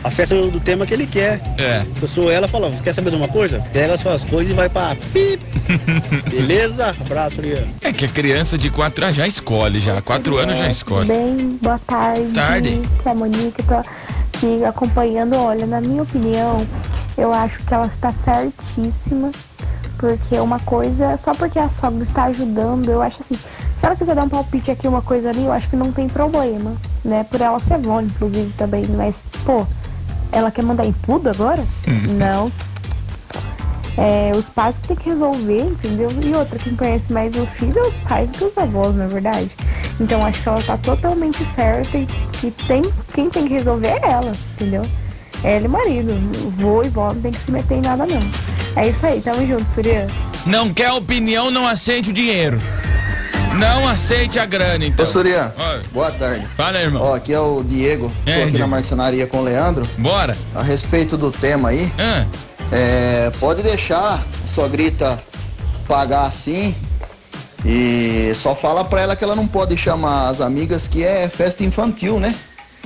a 0.03 0.11
festa 0.11 0.35
do, 0.35 0.51
do 0.51 0.61
tema 0.61 0.87
que 0.87 0.95
ele 0.95 1.07
quer. 1.07 1.41
É. 1.59 1.85
Eu 2.01 2.09
sou 2.09 2.31
ela 2.31 2.49
falando, 2.49 2.83
quer 2.83 2.95
saber 2.95 3.11
de 3.11 3.17
uma 3.17 3.29
coisa? 3.29 3.63
Pega 3.73 3.95
as 3.95 4.01
suas 4.01 4.25
coisas 4.25 4.53
e 4.53 4.57
vai 4.57 4.69
pra 4.69 4.97
pip. 5.13 5.41
Beleza? 6.31 6.95
Abraço, 7.01 7.37
Surya. 7.37 7.67
É 7.83 7.93
que 7.93 8.05
a 8.05 8.09
criança 8.09 8.57
de 8.57 8.71
4 8.71 9.05
anos 9.05 9.17
já 9.17 9.27
escolhe, 9.27 9.81
já. 9.81 10.01
4 10.03 10.39
anos 10.39 10.59
já 10.59 10.69
escolhe. 10.69 11.09
Bem, 11.09 11.59
boa 11.61 11.79
tarde. 11.79 12.33
Tarde. 12.33 12.83
Que 13.03 13.09
é 13.09 13.13
a 13.13 13.15
Monique 13.15 13.63
tá 13.63 13.85
aqui 14.35 14.65
acompanhando. 14.65 15.37
Olha, 15.37 15.67
na 15.67 15.81
minha 15.81 16.03
opinião, 16.03 16.67
eu 17.17 17.33
acho 17.33 17.63
que 17.65 17.75
ela 17.75 17.87
está 17.87 18.13
certíssima. 18.13 19.31
Porque 19.99 20.35
uma 20.41 20.59
coisa, 20.61 21.19
só 21.19 21.35
porque 21.35 21.59
a 21.59 21.69
sogra 21.69 22.03
está 22.03 22.25
ajudando, 22.25 22.89
eu 22.89 23.03
acho 23.03 23.21
assim, 23.21 23.35
se 23.77 23.85
ela 23.85 23.95
quiser 23.95 24.15
dar 24.15 24.25
um 24.25 24.31
palpite 24.31 24.71
aqui, 24.71 24.89
uma 24.89 25.03
coisa 25.03 25.29
ali, 25.29 25.45
eu 25.45 25.53
acho 25.53 25.69
que 25.69 25.77
não 25.77 25.93
tem 25.93 26.09
problema, 26.09 26.75
né? 27.05 27.23
Por 27.25 27.39
ela 27.39 27.59
ser 27.59 27.77
vó, 27.77 28.01
inclusive, 28.01 28.51
também, 28.57 28.87
mas, 28.89 29.15
pô, 29.45 29.67
ela 30.33 30.51
quer 30.51 30.63
mandar 30.63 30.85
em 30.85 30.93
tudo 31.05 31.29
agora? 31.29 31.65
Não. 32.17 32.51
É, 33.97 34.33
os 34.35 34.49
pais 34.49 34.77
que 34.79 34.89
tem 34.89 34.97
que 34.97 35.11
resolver, 35.11 35.61
entendeu? 35.63 36.11
E 36.23 36.35
outra, 36.35 36.59
quem 36.59 36.75
conhece 36.75 37.13
mais 37.13 37.35
o 37.37 37.47
filho 37.47 37.79
é 37.79 37.83
os 37.83 37.97
pais 37.97 38.31
do 38.31 38.39
que 38.39 38.45
os 38.45 38.59
avós, 38.59 38.95
na 38.95 39.07
verdade. 39.07 39.51
Então 40.01 40.25
acho 40.25 40.43
que 40.43 40.49
ela 40.49 40.63
tá 40.63 40.77
totalmente 40.79 41.45
certa 41.45 41.99
e, 41.99 42.07
e 42.43 42.51
tem, 42.51 42.83
quem 43.13 43.29
tem 43.29 43.47
que 43.47 43.55
resolver 43.55 43.89
é 43.89 44.01
ela, 44.11 44.33
entendeu? 44.55 44.83
Ela 45.43 45.65
e 45.65 45.67
o 45.67 45.71
marido. 45.71 46.15
Vô 46.57 46.83
e 46.83 46.89
vó 46.89 47.13
não 47.13 47.21
tem 47.21 47.33
que 47.33 47.41
se 47.41 47.51
meter 47.51 47.79
em 47.79 47.83
nada 47.83 48.07
não. 48.07 48.21
É 48.77 48.89
isso 48.89 49.05
aí, 49.05 49.21
tamo 49.21 49.47
junto, 49.47 49.71
Surya. 49.71 50.07
Não 50.47 50.73
quer 50.73 50.93
opinião, 50.93 51.51
não 51.51 51.67
aceite 51.67 52.11
o 52.11 52.13
dinheiro. 52.13 52.59
Não 53.59 53.87
aceite 53.89 54.39
a 54.39 54.47
grana, 54.47 54.85
então. 54.87 55.05
Ô, 55.05 55.07
Surya, 55.07 55.55
boa 55.93 56.11
tarde. 56.11 56.47
Fala, 56.57 56.79
irmão. 56.81 57.03
Ó, 57.03 57.15
aqui 57.15 57.33
é 57.33 57.39
o 57.41 57.63
Diego, 57.63 58.11
tô 58.25 58.31
É, 58.31 58.35
aqui 58.37 58.45
na 58.47 58.51
Diego. 58.53 58.69
marcenaria 58.69 59.27
com 59.27 59.39
o 59.39 59.43
Leandro. 59.45 59.87
Bora. 59.99 60.37
A 60.55 60.63
respeito 60.63 61.17
do 61.17 61.31
tema 61.31 61.71
aí, 61.71 61.93
Ah. 61.99 62.25
é, 62.73 63.31
pode 63.39 63.63
deixar 63.63 63.99
a 64.15 64.49
sogrita 64.49 65.23
pagar 65.87 66.25
assim 66.25 66.75
e 67.65 68.33
só 68.35 68.55
fala 68.55 68.85
pra 68.85 69.01
ela 69.03 69.17
que 69.17 69.25
ela 69.25 69.35
não 69.37 69.47
pode 69.47 69.77
chamar 69.77 70.29
as 70.29 70.41
amigas 70.41 70.87
que 70.87 71.05
é 71.05 71.29
festa 71.29 71.65
infantil, 71.65 72.19
né? 72.19 72.35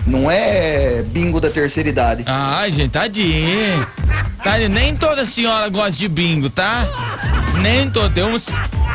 Não 0.07 0.31
é 0.31 1.03
bingo 1.03 1.41
da 1.41 1.49
terceira 1.51 1.89
idade. 1.89 2.25
Ai, 2.27 2.71
gente, 2.73 2.91
tadinho. 2.91 3.87
Tadinho, 4.43 4.69
nem 4.71 4.95
toda 4.97 5.25
senhora 5.25 5.69
gosta 5.69 5.93
de 5.93 6.09
bingo, 6.09 6.51
tá? 6.51 6.87
Nem 7.61 7.91
toda. 7.91 8.11
Tem 8.11 8.25
uns. 8.25 8.49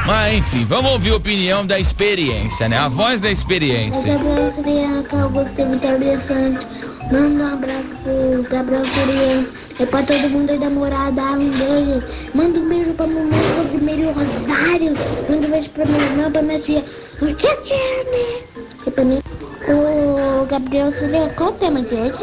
Mas 0.05 0.37
enfim, 0.37 0.65
vamos 0.65 0.91
ouvir 0.91 1.11
a 1.11 1.15
opinião 1.15 1.65
da 1.65 1.79
experiência, 1.79 2.67
né? 2.69 2.77
A 2.77 2.87
voz 2.87 3.21
da 3.21 3.29
experiência. 3.31 4.13
Gabriel 4.13 4.51
Surian, 4.51 5.03
que 5.03 5.15
eu 5.15 5.29
gostei 5.29 5.65
muito 5.65 5.85
interessante. 5.85 6.65
Manda 7.11 7.43
um 7.43 7.53
abraço 7.53 7.95
pro 8.03 8.43
Gabriel 8.49 8.85
Surian. 8.85 9.45
É 9.79 9.85
pra 9.85 10.03
todo 10.03 10.29
mundo 10.29 10.49
aí 10.49 10.59
da 10.59 10.69
morada, 10.69 11.21
um 11.21 11.49
beijo. 11.49 12.03
Manda 12.33 12.59
um 12.59 12.69
beijo 12.69 12.91
pra 12.91 13.07
mamãe 13.07 13.39
Rosemary 13.57 14.05
Rosário. 14.05 14.93
Manda 15.29 15.47
um 15.47 15.51
beijo 15.51 15.69
pra 15.69 15.85
minha 15.85 16.03
irmã, 16.03 16.31
pra 16.31 16.41
minha 16.41 16.59
tia. 16.59 16.85
Ô 17.21 17.33
tia 17.33 17.55
Tiane. 17.57 18.43
E 18.85 18.91
pra 18.91 19.03
mim. 19.03 19.21
Ô 19.67 20.45
Gabriel 20.45 20.91
Surian, 20.91 21.29
qual 21.29 21.49
o 21.49 21.53
tema 21.53 21.81
de 21.81 21.95
hoje? 21.95 22.17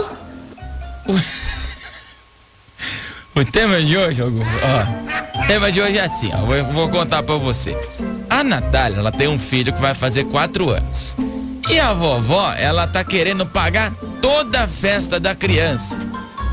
O 3.38 3.44
tema 3.44 3.83
de 3.83 3.94
hoje, 3.94 4.22
Augusto, 4.22 4.51
ó. 4.64 5.15
Tema 5.46 5.70
de 5.70 5.80
hoje 5.80 5.96
é 5.96 6.04
assim, 6.04 6.30
ó. 6.35 6.38
Vou, 6.38 6.64
vou 6.72 6.88
contar 6.88 7.22
pra 7.22 7.37
você. 7.37 7.76
A 8.28 8.42
Natália, 8.42 8.98
ela 8.98 9.12
tem 9.12 9.28
um 9.28 9.38
filho 9.38 9.72
que 9.72 9.80
vai 9.80 9.94
fazer 9.94 10.24
quatro 10.24 10.70
anos. 10.70 11.16
E 11.70 11.78
a 11.78 11.92
vovó, 11.92 12.52
ela 12.52 12.87
tá 12.88 13.04
querendo 13.04 13.46
pagar 13.46 13.92
toda 14.20 14.64
a 14.64 14.68
festa 14.68 15.20
da 15.20 15.37
criança. 15.37 15.98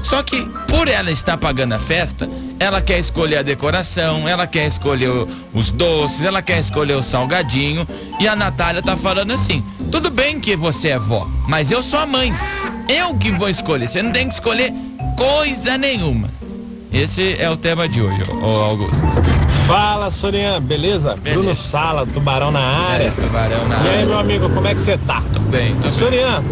Só 0.03 0.21
que, 0.21 0.45
por 0.67 0.87
ela 0.87 1.09
estar 1.09 1.37
pagando 1.37 1.73
a 1.73 1.79
festa, 1.79 2.29
ela 2.59 2.81
quer 2.81 2.99
escolher 2.99 3.37
a 3.37 3.41
decoração, 3.41 4.29
ela 4.29 4.45
quer 4.45 4.67
escolher 4.67 5.09
os 5.53 5.71
doces, 5.71 6.23
ela 6.23 6.41
quer 6.41 6.59
escolher 6.59 6.93
o 6.93 7.01
salgadinho. 7.03 7.87
E 8.19 8.27
a 8.27 8.35
Natália 8.35 8.83
tá 8.83 8.95
falando 8.95 9.31
assim: 9.33 9.63
tudo 9.91 10.11
bem 10.11 10.39
que 10.39 10.55
você 10.55 10.89
é 10.89 10.99
vó, 10.99 11.27
mas 11.47 11.71
eu 11.71 11.81
sou 11.81 11.99
a 11.99 12.05
mãe. 12.05 12.31
Eu 12.87 13.15
que 13.15 13.31
vou 13.31 13.49
escolher. 13.49 13.89
Você 13.89 14.03
não 14.03 14.11
tem 14.11 14.27
que 14.27 14.35
escolher 14.35 14.71
coisa 15.17 15.79
nenhuma. 15.79 16.29
Esse 16.93 17.35
é 17.41 17.49
o 17.49 17.57
tema 17.57 17.89
de 17.89 18.01
hoje, 18.01 18.23
ô 18.31 18.45
Augusto. 18.45 19.01
Fala, 19.65 20.11
Sorian, 20.11 20.61
beleza? 20.61 21.15
Bruno 21.23 21.55
Sala, 21.55 22.05
Tubarão 22.05 22.51
na 22.51 22.59
área. 22.59 23.05
É, 23.05 23.09
Tubarão 23.09 23.67
na 23.67 23.75
e 23.77 23.79
aí, 23.79 23.87
área. 23.95 24.05
meu 24.05 24.19
amigo, 24.19 24.49
como 24.49 24.67
é 24.67 24.75
que 24.75 24.81
você 24.81 24.97
tá? 24.99 25.23
Tô 25.33 25.39
bem, 25.39 25.73
tô 25.75 25.83
bem. 25.83 25.91
Sorian, 25.91 26.43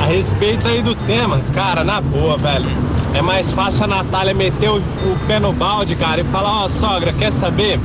a 0.00 0.06
respeito 0.06 0.66
aí 0.66 0.80
do 0.80 0.94
tema, 0.94 1.38
cara, 1.54 1.84
na 1.84 2.00
boa, 2.00 2.38
velho. 2.38 2.66
É 3.12 3.20
mais 3.20 3.50
fácil 3.50 3.84
a 3.84 3.86
Natália 3.88 4.32
meter 4.32 4.70
o, 4.70 4.76
o 4.76 5.18
pé 5.26 5.38
no 5.38 5.52
balde, 5.52 5.94
cara, 5.96 6.22
e 6.22 6.24
falar, 6.24 6.64
ó, 6.64 6.68
sogra, 6.68 7.12
quer 7.12 7.30
saber? 7.30 7.78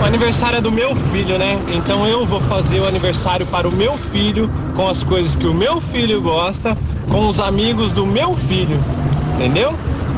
O 0.00 0.04
aniversário 0.04 0.58
é 0.58 0.60
do 0.60 0.70
meu 0.70 0.94
filho, 0.94 1.38
né? 1.38 1.58
Então 1.74 2.06
eu 2.06 2.24
vou 2.24 2.40
fazer 2.40 2.78
o 2.78 2.86
aniversário 2.86 3.46
para 3.46 3.66
o 3.68 3.74
meu 3.74 3.94
filho, 3.98 4.48
com 4.76 4.88
as 4.88 5.02
coisas 5.02 5.34
que 5.34 5.46
o 5.46 5.54
meu 5.54 5.80
filho 5.80 6.20
gosta, 6.20 6.76
com 7.10 7.28
os 7.28 7.40
amigos 7.40 7.90
do 7.90 8.06
meu 8.06 8.34
filho. 8.34 8.78
Entendeu? 9.34 9.74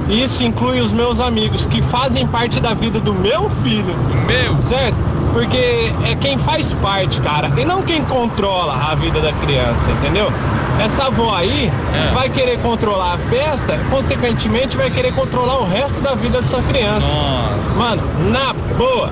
Isso 0.09 0.43
inclui 0.43 0.81
os 0.81 0.93
meus 0.93 1.21
amigos 1.21 1.65
que 1.67 1.81
fazem 1.81 2.27
parte 2.27 2.61
da 2.61 2.75
vida 2.75 3.01
do 3.01 3.13
meu 3.15 3.49
filho. 3.63 3.95
Meu? 4.27 4.57
Certo? 4.59 4.97
Porque 5.33 5.91
é 6.05 6.15
quem 6.21 6.39
faz 6.39 6.73
parte, 6.75 7.21
cara, 7.21 7.51
e 7.57 7.65
não 7.65 7.83
quem 7.83 8.05
controla 8.05 8.73
a 8.91 8.95
vida 8.95 9.21
da 9.21 9.33
criança, 9.33 9.91
entendeu? 9.91 10.31
Essa 10.79 11.07
avó 11.07 11.35
aí 11.35 11.71
É. 12.11 12.15
vai 12.15 12.29
querer 12.29 12.59
controlar 12.61 13.15
a 13.15 13.19
festa, 13.19 13.79
consequentemente 13.91 14.77
vai 14.77 14.91
querer 14.91 15.13
controlar 15.13 15.59
o 15.59 15.69
resto 15.69 16.01
da 16.01 16.15
vida 16.15 16.41
dessa 16.41 16.61
criança. 16.63 17.07
Nossa. 17.07 17.79
Mano, 17.79 18.03
na 18.31 18.53
boa, 18.77 19.11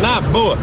na 0.00 0.20
boa. 0.20 0.56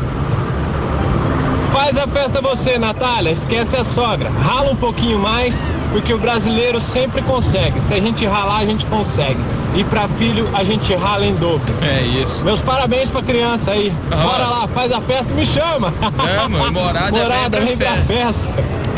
Faz 1.77 1.95
a 1.95 2.07
festa 2.07 2.41
você, 2.41 2.79
Natália. 2.79 3.29
Esquece 3.29 3.77
a 3.77 3.83
sogra. 3.83 4.31
Rala 4.31 4.71
um 4.71 4.75
pouquinho 4.75 5.19
mais, 5.19 5.63
porque 5.91 6.11
o 6.11 6.17
brasileiro 6.17 6.81
sempre 6.81 7.21
consegue. 7.21 7.79
Se 7.81 7.93
a 7.93 7.99
gente 7.99 8.25
ralar, 8.25 8.57
a 8.57 8.65
gente 8.65 8.83
consegue. 8.87 9.39
E 9.75 9.83
pra 9.83 10.07
filho, 10.07 10.49
a 10.55 10.63
gente 10.63 10.91
rala 10.95 11.23
em 11.23 11.35
dobro. 11.35 11.71
É 11.87 12.01
isso. 12.01 12.43
Meus 12.43 12.61
parabéns 12.61 13.11
pra 13.11 13.21
criança 13.21 13.73
aí. 13.73 13.93
Bora 14.09 14.47
lá, 14.47 14.67
faz 14.67 14.91
a 14.91 14.99
festa, 14.99 15.31
me 15.35 15.45
chama. 15.45 15.93
É, 16.27 16.47
mano, 16.47 16.71
morada, 16.71 17.11
Morada, 17.11 17.59
vem 17.59 17.75
vem 17.75 17.77
pra 17.77 17.95
festa. 17.97 18.43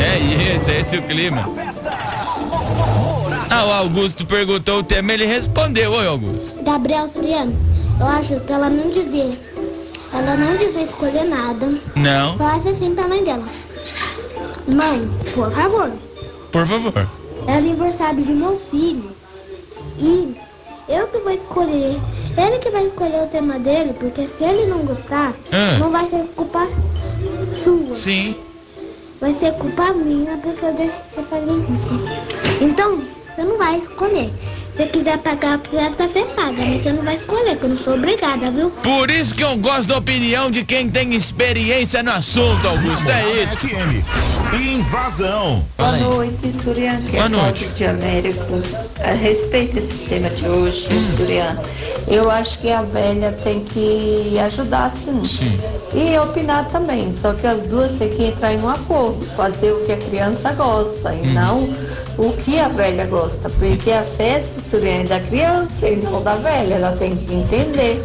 É 0.00 0.54
isso, 0.56 0.70
é 0.70 0.80
esse 0.80 0.96
o 0.96 1.02
clima. 1.02 1.46
Ah, 3.50 3.64
o 3.66 3.72
Augusto 3.72 4.24
perguntou 4.24 4.78
o 4.78 4.82
tema, 4.82 5.12
ele 5.12 5.26
respondeu, 5.26 5.92
oi 5.92 6.06
Augusto. 6.06 6.64
Gabriel 6.64 7.06
Soriano, 7.10 7.54
eu 8.00 8.06
acho 8.06 8.40
que 8.40 8.50
ela 8.50 8.70
não 8.70 8.88
devia. 8.88 9.49
Ela 10.12 10.36
não 10.36 10.56
devia 10.56 10.82
escolher 10.82 11.24
nada. 11.24 11.66
Não. 11.96 12.36
Falasse 12.36 12.68
assim 12.70 12.94
pra 12.94 13.06
mãe 13.06 13.22
dela. 13.24 13.44
Mãe, 14.66 15.08
por 15.34 15.50
favor, 15.52 15.90
Por 16.52 16.66
favor. 16.66 17.08
é 17.46 17.54
aniversário 17.54 18.22
do 18.24 18.32
meu 18.32 18.56
filho. 18.56 19.10
E 19.98 20.34
eu 20.88 21.06
que 21.08 21.18
vou 21.18 21.32
escolher. 21.32 21.96
Ele 22.36 22.58
que 22.58 22.70
vai 22.70 22.86
escolher 22.86 23.22
o 23.24 23.26
tema 23.28 23.58
dele, 23.58 23.92
porque 23.98 24.24
se 24.26 24.44
ele 24.44 24.66
não 24.66 24.78
gostar, 24.80 25.32
Ah. 25.52 25.78
não 25.78 25.90
vai 25.90 26.08
ser 26.08 26.24
culpa 26.36 26.66
sua. 27.62 27.92
Sim. 27.94 28.34
Vai 29.20 29.34
ser 29.34 29.52
culpa 29.54 29.92
minha 29.92 30.36
porque 30.38 30.64
eu 30.64 30.72
deixo 30.74 30.96
você 31.14 31.22
fazer 31.22 31.72
isso. 31.72 31.90
Então, 32.60 32.96
você 32.98 33.42
não 33.44 33.58
vai 33.58 33.78
escolher. 33.78 34.30
Se 34.80 34.86
você 34.86 34.92
quiser 34.92 35.18
pagar 35.18 35.56
a 35.56 35.58
festa, 35.58 36.08
você 36.08 36.24
paga, 36.34 36.52
mas 36.52 36.82
você 36.82 36.92
não 36.92 37.02
vai 37.02 37.14
escolher, 37.14 37.56
que 37.58 37.64
eu 37.64 37.68
não 37.68 37.76
sou 37.76 37.94
obrigada, 37.96 38.50
viu? 38.50 38.70
Por 38.70 39.10
isso 39.10 39.34
que 39.34 39.44
eu 39.44 39.54
gosto 39.58 39.88
da 39.88 39.98
opinião 39.98 40.50
de 40.50 40.64
quem 40.64 40.88
tem 40.88 41.14
experiência 41.14 42.02
no 42.02 42.12
assunto, 42.12 42.66
Augusto. 42.66 43.10
É 43.10 43.42
isso. 43.42 43.58
Invasão. 44.56 45.66
Boa 45.76 45.98
noite, 45.98 46.50
Surian. 46.50 47.02
Que 47.02 47.12
Boa 47.12 47.26
é 47.26 47.28
noite. 47.28 47.66
De 47.66 47.84
Américo. 47.84 48.62
A 49.04 49.10
respeito 49.10 49.74
desse 49.74 49.98
tema 50.04 50.30
de 50.30 50.48
hoje, 50.48 50.88
Surian, 51.14 51.58
eu 52.08 52.30
acho 52.30 52.58
que 52.60 52.70
a 52.70 52.80
velha 52.80 53.32
tem 53.44 53.62
que 53.62 54.38
ajudar 54.38 54.90
sim. 54.90 55.22
Sim. 55.24 55.58
E 55.92 56.18
opinar 56.18 56.66
também. 56.70 57.12
Só 57.12 57.34
que 57.34 57.46
as 57.46 57.60
duas 57.64 57.92
têm 57.92 58.08
que 58.08 58.24
entrar 58.24 58.54
em 58.54 58.60
um 58.62 58.68
acordo, 58.70 59.26
fazer 59.36 59.72
o 59.72 59.84
que 59.84 59.92
a 59.92 59.98
criança 59.98 60.54
gosta 60.54 61.12
e 61.12 61.26
não 61.26 61.68
o 62.18 62.32
que 62.32 62.58
a 62.58 62.68
velha 62.68 63.06
gosta. 63.06 63.48
Porque 63.50 63.90
a 63.90 64.02
festa, 64.02 64.50
é 64.76 65.02
da 65.04 65.20
criança 65.20 65.88
e 65.88 65.96
não 65.96 66.22
da 66.22 66.36
velha. 66.36 66.74
Ela 66.74 66.92
tem 66.92 67.16
que 67.16 67.34
entender. 67.34 68.02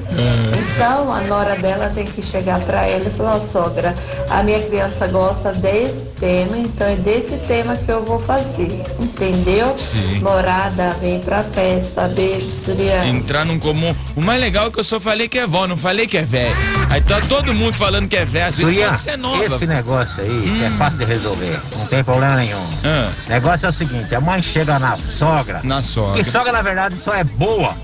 Então 0.76 1.12
a 1.12 1.22
nora 1.22 1.56
dela 1.56 1.92
tem 1.94 2.06
que 2.06 2.22
chegar 2.22 2.60
pra 2.62 2.86
ela 2.86 3.06
e 3.06 3.10
falar, 3.12 3.36
ó 3.36 3.40
sogra, 3.40 3.94
a 4.30 4.44
minha 4.44 4.60
criança 4.60 5.08
gosta 5.08 5.52
desse 5.52 6.04
tema, 6.20 6.58
então 6.58 6.88
é 6.88 6.96
desse 6.96 7.38
tema 7.48 7.76
que 7.76 7.90
eu 7.90 8.04
vou 8.04 8.20
fazer. 8.20 8.84
Entendeu? 9.00 9.78
Sim. 9.78 10.20
Morada, 10.20 10.90
vem 11.00 11.20
pra 11.20 11.44
festa. 11.44 12.08
Beijo, 12.08 12.50
Suriane. 12.50 13.10
Entrar 13.10 13.46
num 13.46 13.60
comum. 13.60 13.96
O 14.16 14.22
mais 14.22 14.42
legal 14.42 14.68
é 14.68 14.72
que 14.72 14.80
eu 14.80 14.84
só 14.84 15.00
falei 15.00 15.28
que 15.28 15.40
é 15.40 15.48
vó, 15.48 15.68
não 15.68 15.78
falei 15.78 16.08
que 16.08 16.18
é 16.18 16.24
velho. 16.24 16.56
Aí 16.90 17.02
tá 17.02 17.22
todo 17.22 17.54
mundo 17.54 17.74
falando 17.74 18.08
que 18.08 18.16
é 18.16 18.26
velho. 18.26 18.46
Às 18.48 18.56
vezes 18.56 18.72
Surian, 18.72 18.90
pode 18.90 19.02
ser 19.02 19.18
nova. 19.18 19.46
esse 19.46 19.66
negócio 19.66 20.24
aí 20.24 20.64
é 20.64 20.70
fácil 20.72 21.00
de 21.00 21.06
resolver, 21.06 21.60
não 21.78 21.86
tem 21.88 22.04
problema 22.04 22.36
nenhum. 22.36 22.64
Ah. 22.84 23.12
O 23.26 23.30
negócio 23.30 23.66
é 23.66 23.70
o 23.70 23.74
seguinte, 23.74 23.95
a 24.16 24.22
mãe 24.22 24.42
chega 24.42 24.78
na 24.80 24.98
sogra. 24.98 25.62
Na 25.64 25.82
sogra. 25.84 26.24
Que 26.24 26.30
sogra, 26.30 26.52
na 26.52 26.62
verdade, 26.62 26.96
só 26.98 27.14
é 27.14 27.24
boa 27.24 27.76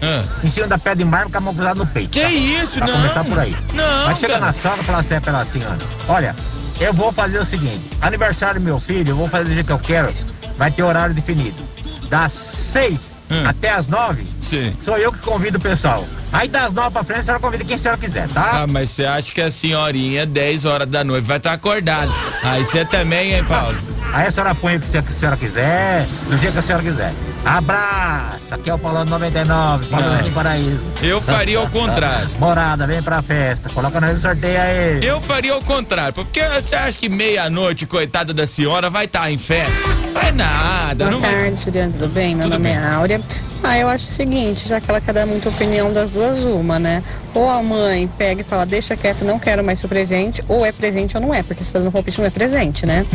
em 0.44 0.50
cima 0.50 0.68
da 0.68 0.78
pedra 0.78 0.96
de 0.98 1.06
mármore 1.06 1.32
com 1.32 1.38
a 1.38 1.42
mão 1.42 1.54
cruzada 1.54 1.76
no 1.80 1.86
peito. 1.88 2.12
Que 2.12 2.24
isso, 2.24 2.80
pra 2.80 2.88
não. 2.88 2.94
começar 2.96 3.24
por 3.24 3.40
aí. 3.40 3.56
Não, 3.74 4.06
Mas 4.08 4.20
chega 4.20 4.34
cara. 4.34 4.46
na 4.48 4.54
sogra 4.54 4.82
e 4.82 4.84
fala 4.84 5.00
assim 5.00 5.20
pra 5.20 5.34
ela 5.34 5.42
assim, 5.44 5.60
olha, 6.08 6.36
eu 6.80 6.94
vou 6.94 7.12
fazer 7.12 7.40
o 7.40 7.46
seguinte, 7.46 7.82
aniversário 8.02 8.60
do 8.60 8.64
meu 8.64 8.80
filho, 8.80 9.12
eu 9.12 9.16
vou 9.16 9.28
fazer 9.28 9.50
do 9.50 9.54
jeito 9.54 9.68
que 9.68 9.74
eu 9.74 9.80
quero, 9.80 10.14
vai 10.58 10.72
ter 10.72 10.84
horário 10.84 11.14
definido. 11.14 11.62
Das 12.10 12.34
seis 12.34 13.11
até 13.48 13.70
as 13.70 13.88
nove, 13.88 14.26
Sim. 14.40 14.76
sou 14.84 14.98
eu 14.98 15.12
que 15.12 15.20
convido 15.20 15.58
o 15.58 15.62
pessoal. 15.62 16.06
Aí 16.32 16.48
das 16.48 16.74
nove 16.74 16.92
pra 16.92 17.04
frente, 17.04 17.22
a 17.22 17.24
senhora 17.24 17.42
convida 17.42 17.64
quem 17.64 17.76
a 17.76 17.80
senhora 17.80 17.98
quiser, 18.00 18.28
tá? 18.30 18.62
Ah, 18.64 18.68
mas 18.68 18.90
você 18.90 19.06
acha 19.06 19.32
que 19.32 19.42
a 19.42 19.52
senhorinha, 19.52 20.26
10 20.26 20.66
horas 20.66 20.88
da 20.88 21.04
noite, 21.04 21.26
vai 21.26 21.38
estar 21.38 21.54
acordada. 21.54 22.12
Aí 22.44 22.64
você 22.64 22.86
também, 22.86 23.34
hein, 23.34 23.44
Paulo? 23.44 23.78
Aí 24.14 24.28
a 24.28 24.32
senhora 24.32 24.56
põe 24.56 24.78
o 24.78 24.80
que 24.80 24.98
a 24.98 25.02
senhora 25.02 25.38
quiser, 25.38 26.06
do 26.28 26.38
jeito 26.38 26.54
que 26.54 26.60
a 26.60 26.62
senhora 26.62 26.84
quiser. 26.84 27.14
Abraço! 27.44 28.38
Aqui 28.52 28.70
é 28.70 28.74
o 28.74 28.78
Paulão 28.78 29.04
99, 29.06 29.86
Paulo 29.88 30.06
Não. 30.06 30.22
do 30.22 30.32
Paraíso. 30.32 30.80
Eu 31.02 31.20
faria 31.22 31.60
o 31.62 31.70
contrário. 31.70 32.30
Morada, 32.38 32.86
vem 32.86 33.02
pra 33.02 33.22
festa, 33.22 33.70
coloca 33.70 34.00
no 34.00 34.20
sorteio 34.20 34.62
aí. 34.62 35.04
Eu 35.04 35.20
faria 35.20 35.56
o 35.58 35.64
contrário, 35.64 36.14
porque 36.14 36.42
você 36.44 36.76
acha 36.76 37.00
que 37.00 37.10
meia-noite, 37.10 37.86
coitada 37.88 38.34
da 38.34 38.46
senhora, 38.46 38.90
vai 38.90 39.06
estar 39.06 39.32
em 39.32 39.38
festa? 39.38 39.72
Vai 40.14 40.32
nada, 40.32 41.06
Boa 41.06 41.12
não 41.12 41.20
vai. 41.20 41.34
tarde, 41.34 41.54
estudante, 41.54 41.98
tudo 41.98 42.10
bem? 42.14 42.36
Meu 42.36 42.44
Tudo 42.44 42.54
nome 42.54 42.70
bem. 42.70 42.78
é 42.78 42.86
Áurea. 42.94 43.22
Ah, 43.64 43.78
eu 43.78 43.88
acho 43.88 44.06
o 44.06 44.08
seguinte, 44.08 44.68
já 44.68 44.82
que 44.82 44.90
ela 44.90 45.00
quer 45.00 45.14
dar 45.14 45.28
muita 45.28 45.50
opinião 45.50 45.94
das 45.94 46.10
duas, 46.10 46.44
uma, 46.44 46.80
né? 46.80 47.04
Ou 47.34 47.48
a 47.48 47.62
mãe 47.62 48.10
pega 48.18 48.42
e 48.42 48.44
fala, 48.44 48.66
deixa 48.66 48.98
quieto, 48.98 49.24
não 49.24 49.38
quero 49.38 49.64
mais 49.64 49.80
seu 49.80 49.88
presente, 49.88 50.44
ou 50.48 50.66
é 50.66 50.72
presente 50.72 51.16
ou 51.16 51.22
não 51.22 51.34
é, 51.34 51.44
porque 51.44 51.64
se 51.64 51.72
tá 51.72 51.80
dando 51.80 51.92
palpite 51.92 52.20
não 52.20 52.26
é 52.26 52.32
presente, 52.32 52.86
né? 52.86 53.06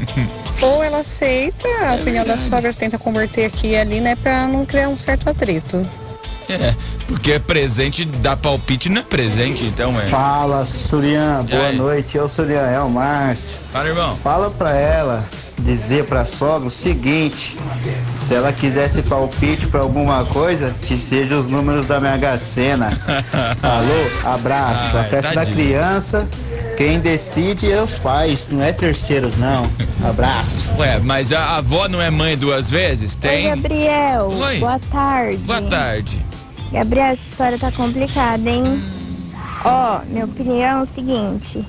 ou 0.62 0.82
ela 0.82 1.00
aceita 1.00 1.68
a 1.86 1.94
opinião 1.94 2.24
da 2.24 2.38
sogra, 2.38 2.72
tenta 2.72 2.98
converter 2.98 3.44
aqui 3.44 3.68
e 3.68 3.76
ali, 3.76 4.00
né, 4.00 4.16
pra 4.16 4.46
não 4.46 4.64
criar 4.64 4.88
um 4.88 4.98
certo 4.98 5.28
atrito. 5.28 5.82
É, 6.48 6.74
porque 7.06 7.32
é 7.32 7.38
presente, 7.38 8.04
dá 8.04 8.36
palpite 8.36 8.88
não 8.88 9.02
é 9.02 9.04
presente, 9.04 9.64
então 9.66 9.90
é. 9.90 10.02
Fala, 10.06 10.66
Surian. 10.66 11.44
Boa 11.44 11.70
noite. 11.70 12.16
Eu, 12.16 12.28
Surian, 12.28 12.66
é 12.66 12.80
o 12.80 12.90
Márcio. 12.90 13.58
Fala, 13.70 13.88
irmão. 13.88 14.16
Fala 14.16 14.50
pra 14.50 14.76
ela, 14.76 15.24
dizer 15.60 16.04
pra 16.04 16.24
sogra 16.24 16.68
o 16.68 16.70
seguinte: 16.70 17.56
se 18.18 18.34
ela 18.34 18.52
quisesse 18.52 19.02
palpite 19.02 19.66
pra 19.66 19.80
alguma 19.80 20.24
coisa, 20.24 20.74
que 20.86 20.96
seja 20.96 21.36
os 21.36 21.48
números 21.48 21.86
da 21.86 22.00
Mega 22.00 22.36
Sena. 22.38 22.98
Alô, 23.62 24.34
abraço. 24.34 24.96
Ai, 24.96 25.00
a 25.00 25.04
festa 25.04 25.28
da 25.28 25.44
tadinho. 25.44 25.56
criança, 25.56 26.28
quem 26.76 26.98
decide 27.00 27.70
é 27.70 27.82
os 27.82 27.96
pais, 27.98 28.48
não 28.50 28.62
é 28.62 28.72
terceiros, 28.72 29.36
não. 29.36 29.70
Abraço. 30.04 30.70
Ué, 30.78 30.98
mas 30.98 31.32
a 31.32 31.56
avó 31.56 31.88
não 31.88 32.00
é 32.00 32.10
mãe 32.10 32.36
duas 32.36 32.70
vezes? 32.70 33.14
Tem? 33.14 33.50
Oi, 33.50 33.56
Gabriel. 33.56 34.28
Oi. 34.28 34.58
Boa 34.58 34.80
tarde. 34.90 35.36
Boa 35.38 35.62
tarde. 35.62 36.20
Gabriel, 36.72 37.06
essa 37.06 37.30
história 37.30 37.58
tá 37.58 37.72
complicada, 37.72 38.48
hein? 38.48 38.82
Ó, 39.64 40.00
minha 40.08 40.24
opinião 40.24 40.78
é 40.78 40.82
o 40.82 40.86
seguinte: 40.86 41.64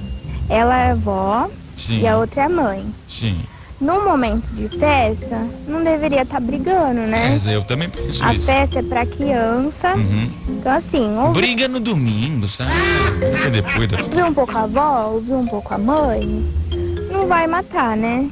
ela 0.50 0.78
é 0.78 0.92
avó 0.92 1.50
Sim. 1.76 2.00
e 2.00 2.08
a 2.08 2.18
outra 2.18 2.44
é 2.44 2.48
mãe. 2.48 2.86
Sim. 3.08 3.38
Num 3.82 4.06
momento 4.06 4.46
de 4.54 4.70
festa, 4.70 5.44
não 5.68 5.84
deveria 5.84 6.22
estar 6.22 6.40
brigando, 6.40 7.02
né? 7.02 7.30
Mas 7.32 7.48
eu 7.48 7.64
também 7.64 7.90
penso 7.90 8.24
A 8.24 8.32
isso. 8.32 8.46
festa 8.46 8.78
é 8.78 8.84
pra 8.84 9.08
criança. 9.08 9.96
Uhum. 9.96 10.32
Então, 10.50 10.72
assim, 10.72 11.18
ouve, 11.18 11.42
Briga 11.42 11.68
no 11.68 11.80
domingo, 11.80 12.48
sabe? 12.48 12.70
Fica 13.36 13.50
depois 13.50 13.88
da 13.90 13.98
ouvir 14.04 14.24
um 14.24 14.34
pouco 14.36 14.56
a 14.56 14.62
avó, 14.62 15.10
ouvir 15.14 15.34
um 15.34 15.48
pouco 15.48 15.74
a 15.74 15.80
mãe, 15.80 16.48
não 17.12 17.26
vai 17.26 17.48
matar, 17.48 17.98
né? 17.98 18.30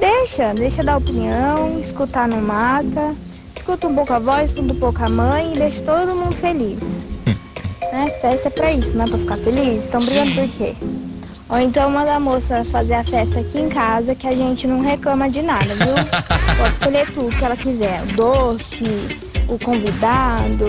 Deixa, 0.00 0.54
deixa 0.54 0.82
dar 0.82 0.96
opinião, 0.96 1.78
escutar 1.78 2.26
não 2.26 2.40
mata. 2.40 3.14
Escuta 3.54 3.86
um 3.86 3.94
pouco 3.94 4.14
a 4.14 4.16
avó, 4.16 4.40
escuta 4.40 4.72
um 4.72 4.76
pouco 4.78 5.04
a 5.04 5.10
mãe 5.10 5.54
e 5.54 5.58
deixa 5.58 5.82
todo 5.82 6.14
mundo 6.14 6.34
feliz. 6.34 7.04
né? 7.92 8.08
Festa 8.22 8.48
é 8.48 8.50
pra 8.50 8.72
isso, 8.72 8.96
não 8.96 9.04
é 9.04 9.08
pra 9.10 9.18
ficar 9.18 9.36
feliz? 9.36 9.84
Estão 9.84 10.00
brigando 10.00 10.34
por 10.34 10.48
quê? 10.48 10.74
Ou 11.48 11.58
então 11.60 11.88
manda 11.90 12.14
a 12.14 12.20
moça 12.20 12.64
fazer 12.64 12.94
a 12.94 13.04
festa 13.04 13.38
aqui 13.40 13.58
em 13.58 13.68
casa 13.68 14.14
que 14.14 14.26
a 14.26 14.34
gente 14.34 14.66
não 14.66 14.80
reclama 14.80 15.30
de 15.30 15.42
nada, 15.42 15.74
viu? 15.76 15.94
Pode 16.58 16.72
escolher 16.72 17.06
tudo 17.12 17.36
que 17.36 17.44
ela 17.44 17.56
quiser. 17.56 18.02
O 18.02 18.06
doce, 18.16 18.84
o 19.48 19.56
convidado, 19.58 20.66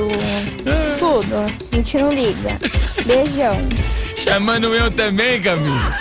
tudo. 0.99 1.35
A 1.71 1.75
gente 1.75 1.97
não 1.97 2.13
liga. 2.13 2.57
Beijão. 3.05 3.57
Chamando 4.15 4.73
eu 4.73 4.91
também, 4.91 5.41
Camila. 5.41 5.93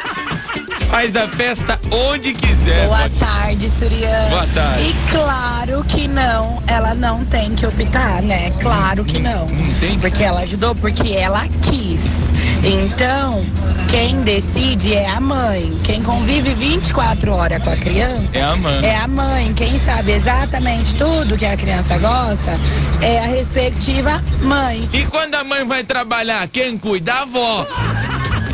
Faz 0.91 1.17
a 1.17 1.27
festa 1.29 1.79
onde 1.91 2.33
quiser. 2.33 2.87
Boa 2.87 2.99
pode- 3.01 3.15
tarde, 3.19 3.71
Suriane. 3.71 4.31
Boa 4.31 4.47
tarde. 4.49 4.89
E 4.91 4.95
claro 5.11 5.85
que 5.85 6.07
não, 6.09 6.63
ela 6.67 6.95
não 6.95 7.25
tem 7.27 7.55
que 7.55 7.67
optar, 7.67 8.23
né? 8.23 8.51
Claro 8.61 9.05
que 9.05 9.19
não. 9.19 9.47
Não 9.47 9.75
tem? 9.81 9.99
Porque 9.99 10.23
ela 10.23 10.41
ajudou, 10.41 10.75
porque 10.75 11.13
ela 11.13 11.47
quis. 11.63 12.27
Então, 12.65 13.45
quem 13.89 14.21
decide 14.23 14.95
é 14.95 15.09
a 15.09 15.21
mãe. 15.21 15.79
Quem 15.85 16.03
convive 16.03 16.51
24 16.55 17.33
horas 17.33 17.63
com 17.63 17.71
a 17.71 17.77
criança 17.77 18.25
É 18.33 18.43
a 18.43 18.57
mãe. 18.57 18.85
é 18.85 18.97
a 18.97 19.07
mãe. 19.09 19.55
Quem 19.55 19.79
sabe 19.79 20.13
exatamente 20.13 20.95
tudo 20.97 21.37
que 21.37 21.47
a 21.47 21.57
criança 21.57 21.97
gosta 21.99 22.59
é 23.01 23.21
a 23.21 23.27
respectiva 23.27 24.23
mãe. 24.43 24.89
E 24.93 25.05
quando 25.05 25.35
a 25.37 25.45
mãe 25.45 25.65
vai 25.65 25.85
trabalhar, 25.85 26.49
quem 26.49 26.77
cuida? 26.77 27.15
A 27.15 27.23
avó. 27.23 27.67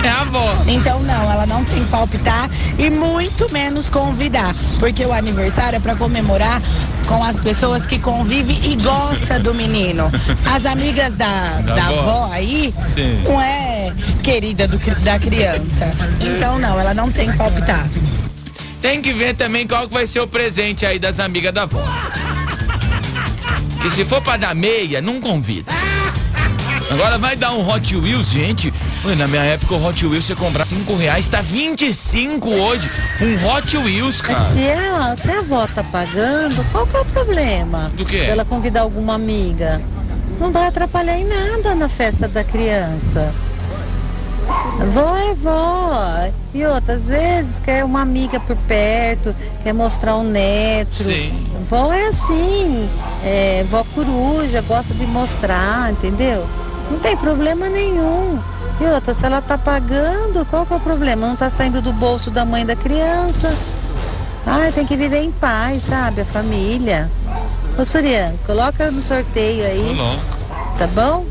É 0.05 0.09
a 0.09 0.21
avó. 0.23 0.57
Então 0.67 1.01
não, 1.01 1.31
ela 1.31 1.47
não 1.47 1.65
tem 1.65 1.85
que 1.85 1.91
palpitar 1.91 2.51
e 2.79 2.91
muito 2.91 3.51
menos 3.53 3.89
convidar, 3.89 4.55
porque 4.81 5.05
o 5.05 5.13
aniversário 5.13 5.77
é 5.77 5.81
para 5.81 5.95
comemorar 5.95 6.61
com 7.07 7.23
as 7.23 7.41
pessoas 7.41 7.87
que 7.87 7.99
convivem 7.99 8.73
e 8.73 8.77
gostam 8.77 9.41
do 9.41 9.55
menino. 9.55 10.11
As 10.45 10.67
amigas 10.67 11.15
da, 11.15 11.61
Da 11.65 11.75
da, 11.75 11.87
avó. 11.87 12.01
avó 12.01 12.31
aí 12.33 12.75
Sim. 12.87 13.23
não 13.25 13.41
é 13.41 13.93
querida 14.23 14.67
do 14.67 14.79
da 15.03 15.19
criança. 15.19 15.91
Então 16.21 16.59
não, 16.59 16.81
ela 16.81 16.95
não 16.95 17.11
tem 17.11 17.31
que 17.31 17.37
palpitar. 17.37 17.89
Tem 18.81 19.01
que 19.01 19.13
ver 19.13 19.37
também 19.37 19.67
qual 19.69 19.87
que 19.87 19.95
vai 19.95 20.07
ser 20.09 20.21
o 20.21 20.27
presente 20.27 20.85
aí 20.85 20.99
das 20.99 21.21
amigas 21.21 21.53
da 21.55 21.63
avó. 21.63 21.83
Que 23.81 23.91
se 23.91 24.05
for 24.05 24.21
pra 24.21 24.37
dar 24.37 24.55
meia, 24.55 25.01
não 25.01 25.21
convida. 25.21 25.71
Agora 26.91 27.17
vai 27.19 27.37
dar 27.37 27.53
um 27.53 27.69
Hot 27.69 27.97
Wheels, 27.97 28.29
gente. 28.29 28.72
Na 29.05 29.27
minha 29.27 29.43
época 29.43 29.75
o 29.75 29.85
Hot 29.85 30.07
Wheels 30.07 30.25
você 30.25 30.35
comprar 30.35 30.65
5 30.65 30.95
reais, 30.95 31.27
tá 31.29 31.41
25 31.41 32.49
hoje. 32.49 32.89
Um 33.21 33.49
Hot 33.49 33.77
Wheels, 33.77 34.21
cara. 34.21 34.51
Se 34.53 34.71
a, 34.71 35.17
se 35.17 35.31
a 35.31 35.39
avó 35.39 35.67
tá 35.67 35.83
pagando, 35.83 36.65
qual 36.71 36.87
que 36.87 36.97
é 36.97 37.01
o 37.01 37.05
problema? 37.07 37.91
Do 37.97 38.07
quê? 38.07 38.21
Se 38.21 38.27
ela 38.27 38.45
convidar 38.45 38.83
alguma 38.83 39.15
amiga. 39.15 39.83
Não 40.39 40.53
vai 40.53 40.67
atrapalhar 40.69 41.19
em 41.19 41.25
nada 41.25 41.75
na 41.75 41.89
festa 41.89 42.29
da 42.29 42.45
criança. 42.45 43.35
Vó 44.93 45.17
é 45.17 45.35
vó. 45.35 46.31
E 46.55 46.65
outras 46.65 47.03
vezes 47.03 47.59
quer 47.59 47.85
uma 47.85 48.03
amiga 48.03 48.39
por 48.41 48.57
perto, 48.57 49.35
quer 49.63 49.73
mostrar 49.73 50.17
um 50.17 50.25
neto. 50.25 50.95
Sim. 50.95 51.47
Vó 51.69 51.93
é 51.93 52.07
assim, 52.07 52.89
é, 53.25 53.65
vó 53.69 53.85
coruja, 53.95 54.61
gosta 54.63 54.95
de 54.95 55.07
mostrar, 55.07 55.91
entendeu? 55.91 56.47
Não 56.91 56.99
tem 56.99 57.17
problema 57.17 57.69
nenhum. 57.69 58.39
E 58.83 58.87
outra, 58.87 59.15
se 59.15 59.25
ela 59.25 59.41
tá 59.41 59.57
pagando, 59.57 60.45
qual 60.47 60.67
que 60.67 60.73
é 60.73 60.77
o 60.77 60.81
problema? 60.81 61.29
Não 61.29 61.37
tá 61.37 61.49
saindo 61.49 61.81
do 61.81 61.93
bolso 61.93 62.33
da 62.33 62.45
mãe 62.45 62.67
da 62.67 62.75
criança. 62.75 63.55
Ah, 64.45 64.73
tem 64.75 64.85
que 64.85 64.97
viver 64.97 65.23
em 65.23 65.31
paz, 65.31 65.85
sabe? 65.85 66.23
A 66.23 66.25
família. 66.25 67.09
Ô, 67.79 67.85
Surian, 67.85 68.35
coloca 68.45 68.91
no 68.91 69.01
sorteio 69.01 69.65
aí, 69.65 69.97
tá 70.77 70.89
bom? 70.89 71.25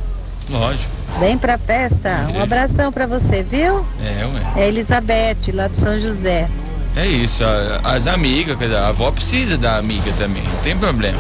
lógico. 0.50 0.90
Vem 1.20 1.38
pra 1.38 1.58
festa. 1.58 2.26
Um 2.34 2.42
abração 2.42 2.90
pra 2.90 3.06
você, 3.06 3.44
viu? 3.44 3.86
É, 4.02 4.26
ué. 4.26 4.64
É 4.64 4.68
Elizabeth, 4.70 5.52
lá 5.54 5.68
de 5.68 5.76
São 5.76 6.00
José. 6.00 6.50
É 6.96 7.06
isso, 7.06 7.44
as 7.84 8.08
amigas, 8.08 8.58
a 8.74 8.88
avó 8.88 9.12
precisa 9.12 9.58
da 9.58 9.76
amiga 9.78 10.10
também, 10.18 10.44
não 10.44 10.62
tem 10.64 10.78
problema. 10.78 11.20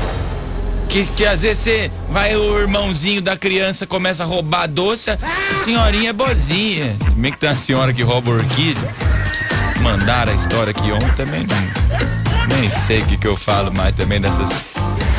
Que, 0.91 1.05
que 1.05 1.25
às 1.25 1.41
vezes 1.41 1.63
você 1.63 1.91
vai, 2.09 2.35
o 2.35 2.59
irmãozinho 2.59 3.21
da 3.21 3.37
criança 3.37 3.87
começa 3.87 4.23
a 4.23 4.25
roubar 4.25 4.67
doce, 4.67 5.09
a 5.09 5.17
senhorinha 5.63 6.09
é 6.09 6.13
boazinha. 6.13 6.97
Se 7.07 7.15
bem 7.15 7.31
que 7.31 7.37
tem 7.37 7.49
uma 7.49 7.55
senhora 7.55 7.93
que 7.93 8.03
rouba 8.03 8.31
orquídea. 8.31 8.89
Mandaram 9.79 10.33
a 10.33 10.35
história 10.35 10.71
aqui 10.71 10.91
ontem 10.91 11.11
também, 11.15 11.47
nem 12.59 12.69
sei 12.69 12.99
o 12.99 13.05
que, 13.05 13.17
que 13.17 13.27
eu 13.27 13.35
falo 13.37 13.73
mais 13.73 13.95
também 13.95 14.19
dessas. 14.19 14.51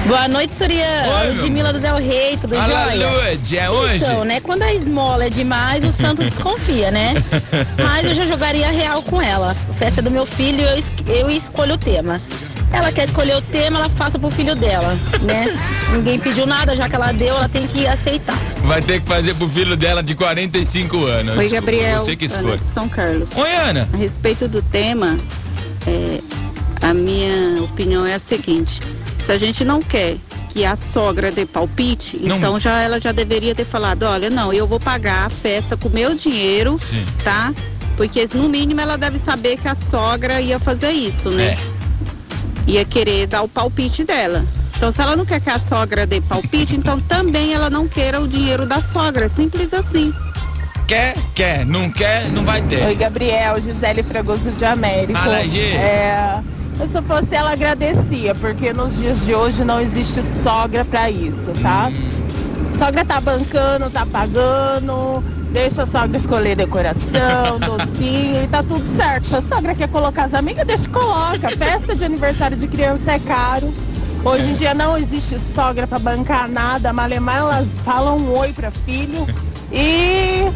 Boa 0.06 0.28
noite, 0.28 0.52
Surya. 0.52 0.86
Ludmila 1.28 1.72
do 1.72 1.78
Del 1.80 1.96
Rey, 1.96 2.36
tudo 2.40 2.54
Alá, 2.56 2.90
jóia? 2.94 3.30
Lud, 3.32 3.56
é 3.58 3.70
hoje? 3.70 4.04
Então, 4.04 4.24
né, 4.24 4.40
quando 4.40 4.62
a 4.62 4.72
esmola 4.74 5.24
é 5.26 5.30
demais, 5.30 5.84
o 5.84 5.90
santo 5.92 6.22
desconfia, 6.22 6.90
né? 6.90 7.14
Mas 7.82 8.04
eu 8.06 8.14
já 8.14 8.24
jogaria 8.24 8.70
real 8.70 9.02
com 9.02 9.22
ela. 9.22 9.54
Festa 9.78 10.02
do 10.02 10.10
meu 10.10 10.26
filho, 10.26 10.62
eu, 10.64 10.76
es- 10.76 10.92
eu 11.06 11.30
escolho 11.30 11.74
o 11.74 11.78
tema. 11.78 12.20
Ela 12.72 12.90
quer 12.90 13.04
escolher 13.04 13.36
o 13.36 13.42
tema, 13.42 13.78
ela 13.78 13.88
faça 13.88 14.18
pro 14.18 14.30
filho 14.30 14.54
dela, 14.54 14.98
né? 15.22 15.46
Ninguém 15.92 16.18
pediu 16.18 16.46
nada, 16.46 16.74
já 16.74 16.88
que 16.88 16.94
ela 16.94 17.12
deu, 17.12 17.36
ela 17.36 17.48
tem 17.48 17.66
que 17.66 17.86
aceitar. 17.86 18.38
Vai 18.64 18.80
ter 18.80 19.00
que 19.00 19.06
fazer 19.06 19.34
pro 19.34 19.48
filho 19.48 19.76
dela 19.76 20.02
de 20.02 20.14
45 20.14 21.04
anos. 21.04 21.36
Oi, 21.36 21.48
Gabriel. 21.48 22.04
Você 22.04 22.16
que 22.16 22.24
escolhe. 22.26 22.58
de 22.58 22.64
São 22.64 22.88
Carlos. 22.88 23.36
Oi, 23.36 23.54
Ana. 23.54 23.88
A 23.92 23.96
respeito 23.96 24.48
do 24.48 24.62
tema, 24.62 25.18
é, 25.86 26.20
a 26.80 26.94
minha 26.94 27.62
opinião 27.62 28.06
é 28.06 28.14
a 28.14 28.18
seguinte: 28.18 28.80
se 29.20 29.30
a 29.30 29.36
gente 29.36 29.64
não 29.64 29.82
quer 29.82 30.16
que 30.48 30.64
a 30.64 30.76
sogra 30.76 31.30
dê 31.30 31.46
palpite, 31.46 32.18
Não. 32.22 32.36
então 32.36 32.60
já 32.60 32.82
ela 32.82 33.00
já 33.00 33.10
deveria 33.10 33.54
ter 33.54 33.64
falado, 33.64 34.02
olha, 34.02 34.28
não, 34.28 34.52
eu 34.52 34.66
vou 34.66 34.78
pagar 34.78 35.26
a 35.26 35.30
festa 35.30 35.76
com 35.78 35.88
meu 35.88 36.14
dinheiro, 36.14 36.78
Sim. 36.78 37.06
tá? 37.24 37.54
Porque 37.96 38.26
no 38.34 38.48
mínimo 38.48 38.80
ela 38.80 38.98
deve 38.98 39.18
saber 39.18 39.58
que 39.58 39.68
a 39.68 39.74
sogra 39.74 40.40
ia 40.40 40.58
fazer 40.58 40.90
isso, 40.90 41.30
né? 41.30 41.56
Ia 42.66 42.84
querer 42.84 43.26
dar 43.26 43.42
o 43.42 43.48
palpite 43.48 44.04
dela. 44.04 44.44
Então, 44.76 44.90
se 44.90 45.00
ela 45.00 45.14
não 45.14 45.24
quer 45.24 45.40
que 45.40 45.50
a 45.50 45.58
sogra 45.58 46.06
dê 46.06 46.20
palpite, 46.20 46.76
então 46.76 47.00
também 47.00 47.54
ela 47.54 47.70
não 47.70 47.86
queira 47.86 48.20
o 48.20 48.26
dinheiro 48.26 48.66
da 48.66 48.80
sogra. 48.80 49.28
Simples 49.28 49.72
assim. 49.72 50.12
Quer, 50.86 51.16
quer, 51.34 51.64
não 51.64 51.90
quer, 51.90 52.28
não 52.30 52.42
vai 52.42 52.60
ter. 52.62 52.84
Oi, 52.84 52.94
Gabriel, 52.94 53.60
Gisele 53.60 54.02
Fragoso 54.02 54.50
de 54.52 54.64
Américo. 54.64 55.18
Fala. 55.18 55.38
É, 55.38 56.40
eu 56.80 56.86
se 56.86 56.98
eu 56.98 57.02
fosse 57.02 57.34
ela 57.34 57.52
agradecia, 57.52 58.34
porque 58.34 58.72
nos 58.72 58.98
dias 58.98 59.24
de 59.24 59.34
hoje 59.34 59.64
não 59.64 59.80
existe 59.80 60.22
sogra 60.22 60.84
pra 60.84 61.10
isso, 61.10 61.52
tá? 61.62 61.90
Sogra 62.74 63.04
tá 63.04 63.20
bancando, 63.20 63.88
tá 63.90 64.04
pagando, 64.04 65.22
deixa 65.52 65.82
a 65.82 65.86
sogra 65.86 66.16
escolher 66.16 66.56
decoração, 66.56 67.60
docinho 67.60 68.44
e 68.44 68.48
tá 68.48 68.62
tudo 68.62 68.86
certo. 68.86 69.26
Se 69.26 69.36
a 69.36 69.40
sogra 69.40 69.74
quer 69.74 69.88
colocar 69.88 70.24
as 70.24 70.34
amigas, 70.34 70.66
deixa 70.66 70.88
coloca. 70.88 71.50
Festa 71.56 71.94
de 71.94 72.04
aniversário 72.04 72.56
de 72.56 72.66
criança 72.66 73.12
é 73.12 73.18
caro. 73.18 73.72
Hoje 74.24 74.52
em 74.52 74.54
dia 74.54 74.72
não 74.72 74.96
existe 74.96 75.38
sogra 75.38 75.86
pra 75.86 75.98
bancar 75.98 76.48
nada, 76.48 76.92
malemar 76.92 77.38
elas 77.38 77.68
falam 77.84 78.18
um 78.18 78.38
oi 78.38 78.52
pra 78.52 78.70
filho 78.70 79.26
e 79.70 80.48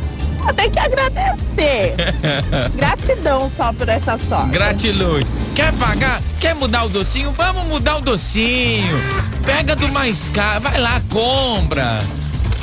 eu 0.46 0.54
tenho 0.54 0.70
que 0.70 0.78
agradecer. 0.78 1.96
Gratidão 2.76 3.48
só 3.48 3.72
por 3.72 3.88
essa 3.88 4.16
sogra. 4.16 4.46
Gratiluz. 4.46 5.32
Quer 5.54 5.72
pagar? 5.74 6.22
Quer 6.40 6.54
mudar 6.54 6.84
o 6.84 6.88
docinho? 6.88 7.32
Vamos 7.32 7.64
mudar 7.64 7.96
o 7.96 8.00
docinho. 8.00 8.96
Pega 9.44 9.74
do 9.74 9.88
mais 9.88 10.28
caro, 10.28 10.60
vai 10.60 10.78
lá, 10.78 11.02
compra. 11.10 11.98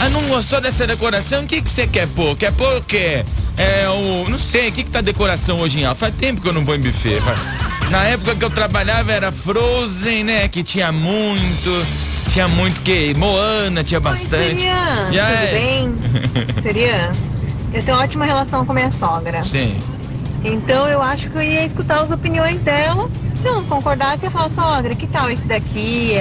Ah, 0.05 0.09
não 0.09 0.21
gostou 0.23 0.59
dessa 0.59 0.85
decoração? 0.85 1.43
O 1.43 1.47
que 1.47 1.61
que 1.61 1.69
você 1.71 1.87
quer 1.87 2.07
pôr? 2.07 2.35
Quer 2.35 2.51
pôr 2.53 2.77
o 2.77 2.81
quê? 2.81 3.23
É 3.55 3.87
o. 3.89 4.29
Não 4.29 4.37
sei, 4.39 4.69
o 4.69 4.71
que 4.71 4.83
que 4.83 4.89
tá 4.89 4.99
decoração 5.01 5.57
hoje 5.57 5.79
em 5.79 5.85
alta? 5.85 5.99
Faz 6.01 6.15
tempo 6.15 6.41
que 6.41 6.47
eu 6.49 6.53
não 6.53 6.65
vou 6.65 6.75
em 6.75 6.79
buffet. 6.81 7.21
faz- 7.21 7.39
Na 7.89 8.03
época 8.05 8.35
que 8.35 8.43
eu 8.43 8.49
trabalhava 8.49 9.11
era 9.11 9.31
Frozen, 9.31 10.23
né? 10.25 10.47
Que 10.49 10.63
tinha 10.63 10.91
muito. 10.91 11.85
Tinha 12.31 12.47
muito 12.47 12.81
que. 12.81 13.13
Moana 13.17 13.83
tinha 13.83 13.99
bastante. 13.99 14.55
Seria, 14.55 15.09
E 15.11 15.19
aí? 15.19 15.47
tudo 15.47 15.53
bem? 15.53 16.55
Seria? 16.61 17.11
Eu 17.73 17.81
tenho 17.83 17.97
ótima 17.97 18.25
relação 18.25 18.65
com 18.65 18.73
minha 18.73 18.91
sogra. 18.91 19.41
Sim. 19.43 19.77
Então 20.43 20.87
eu 20.89 21.01
acho 21.01 21.29
que 21.29 21.37
eu 21.37 21.41
ia 21.43 21.63
escutar 21.63 22.01
as 22.01 22.11
opiniões 22.11 22.61
dela. 22.61 23.09
Se 23.41 23.47
eu 23.47 23.55
não 23.55 23.63
concordasse, 23.65 24.25
eu 24.25 24.31
falo, 24.31 24.49
sogra, 24.49 24.93
que 24.95 25.07
tal 25.07 25.29
esse 25.31 25.47
daqui? 25.47 26.13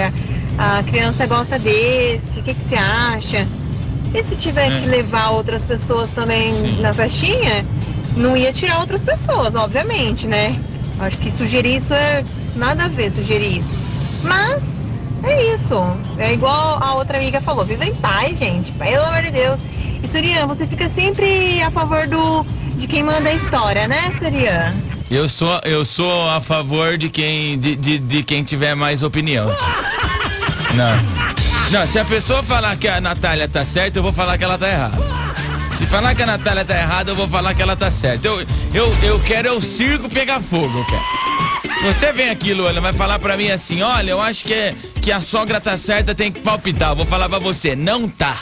A, 0.58 0.78
a 0.78 0.82
criança 0.82 1.26
gosta 1.26 1.58
desse, 1.58 2.40
o 2.40 2.42
que, 2.42 2.52
que 2.54 2.62
você 2.62 2.76
acha? 2.76 3.46
E 4.14 4.22
se 4.22 4.37
tiver 4.37 4.70
É. 4.70 4.81
que 4.81 4.87
levar 4.87 5.31
outras 5.31 5.64
pessoas 5.64 6.11
também 6.11 6.53
na 6.81 6.92
festinha, 6.92 7.64
não 8.16 8.37
ia 8.37 8.53
tirar 8.53 8.81
outras 8.81 9.03
pessoas, 9.03 9.55
obviamente, 9.55 10.27
né? 10.27 10.55
Acho 11.01 11.16
que 11.16 11.31
sugerir 11.31 11.77
isso 11.77 11.94
é 11.94 12.22
nada 12.55 12.85
a 12.85 12.88
ver, 12.88 13.11
sugerir 13.11 13.57
isso. 13.57 13.75
Mas 14.22 15.01
é 15.22 15.53
isso. 15.55 15.75
É 16.18 16.33
igual 16.33 16.79
a 16.83 16.94
outra 16.94 17.18
amiga 17.18 17.40
falou, 17.40 17.64
viva 17.64 17.85
em 17.87 17.94
paz, 17.94 18.38
gente. 18.38 18.70
Pelo 18.72 19.05
amor 19.05 19.22
de 19.22 19.31
Deus. 19.31 19.61
E 20.03 20.07
Surian, 20.09 20.46
você 20.46 20.66
fica 20.66 20.88
sempre 20.88 21.62
a 21.62 21.70
favor 21.70 22.07
do 22.07 22.44
de 22.77 22.87
quem 22.87 23.03
manda 23.03 23.29
a 23.29 23.35
história, 23.35 23.87
né, 23.88 24.11
Surian? 24.11 24.72
Eu 25.11 25.29
sou, 25.29 25.61
eu 25.64 25.85
sou 25.85 26.29
a 26.29 26.40
favor 26.40 26.96
de 26.98 27.09
quem, 27.09 27.59
de, 27.59 27.77
de, 27.77 27.98
de 27.98 28.22
quem 28.22 28.42
tiver 28.42 28.75
mais 28.75 29.03
opinião. 29.03 29.46
Não. 30.75 31.31
Não, 31.72 31.87
se 31.87 31.98
a 31.98 32.04
pessoa 32.04 32.42
falar 32.42 32.76
que 32.76 32.87
a 32.87 33.00
Natália 33.00 33.48
tá 33.48 33.64
certa, 33.64 33.98
eu 33.98 34.02
vou 34.02 34.12
falar 34.12 34.37
que 34.37 34.44
ela 34.44 34.58
tá 34.58 34.68
errada. 34.68 34.98
Se 35.74 35.87
falar 35.87 36.14
que 36.14 36.22
a 36.22 36.26
Natália 36.26 36.66
tá 36.66 36.78
errada, 36.78 37.11
eu 37.11 37.14
vou 37.14 37.26
falar 37.26 37.54
que 37.54 37.62
ela 37.62 37.74
tá 37.74 37.90
certa. 37.90 38.28
Eu, 38.28 38.40
eu, 38.74 38.94
eu 39.02 39.18
quero 39.20 39.48
é 39.48 39.52
o 39.52 39.61
circo 39.61 40.06
pegar 40.06 40.38
fogo, 40.40 40.80
eu 40.80 40.85
quero. 40.85 41.78
Se 41.78 41.82
você 41.82 42.12
vem 42.12 42.28
aqui, 42.28 42.52
Luana, 42.52 42.78
vai 42.78 42.92
falar 42.92 43.18
pra 43.18 43.38
mim 43.38 43.50
assim, 43.50 43.80
olha, 43.80 44.11
eu 44.11 44.20
acho 44.20 44.44
que, 44.44 44.52
é, 44.52 44.74
que 45.00 45.11
a 45.11 45.22
sogra 45.22 45.58
tá 45.62 45.78
certa, 45.78 46.14
tem 46.14 46.30
que 46.30 46.40
palpitar. 46.40 46.90
Eu 46.90 46.96
vou 46.96 47.06
falar 47.06 47.26
pra 47.26 47.38
você, 47.38 47.74
não 47.74 48.06
tá. 48.06 48.38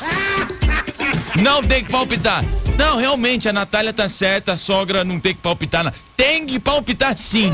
Não 1.40 1.62
tem 1.62 1.85
que 1.85 1.93
palpitar. 1.93 2.45
Não, 2.77 2.97
realmente, 2.97 3.49
a 3.49 3.53
Natália 3.53 3.93
tá 3.93 4.09
certa, 4.09 4.55
a 4.55 4.57
sogra 4.57 5.05
não 5.05 5.21
tem 5.21 5.37
que 5.37 5.40
palpitar. 5.40 5.85
Não. 5.85 5.93
Tem 6.16 6.45
que 6.45 6.59
palpitar 6.59 7.16
sim. 7.16 7.53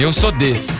Eu 0.00 0.10
sou 0.10 0.32
desse. 0.32 0.77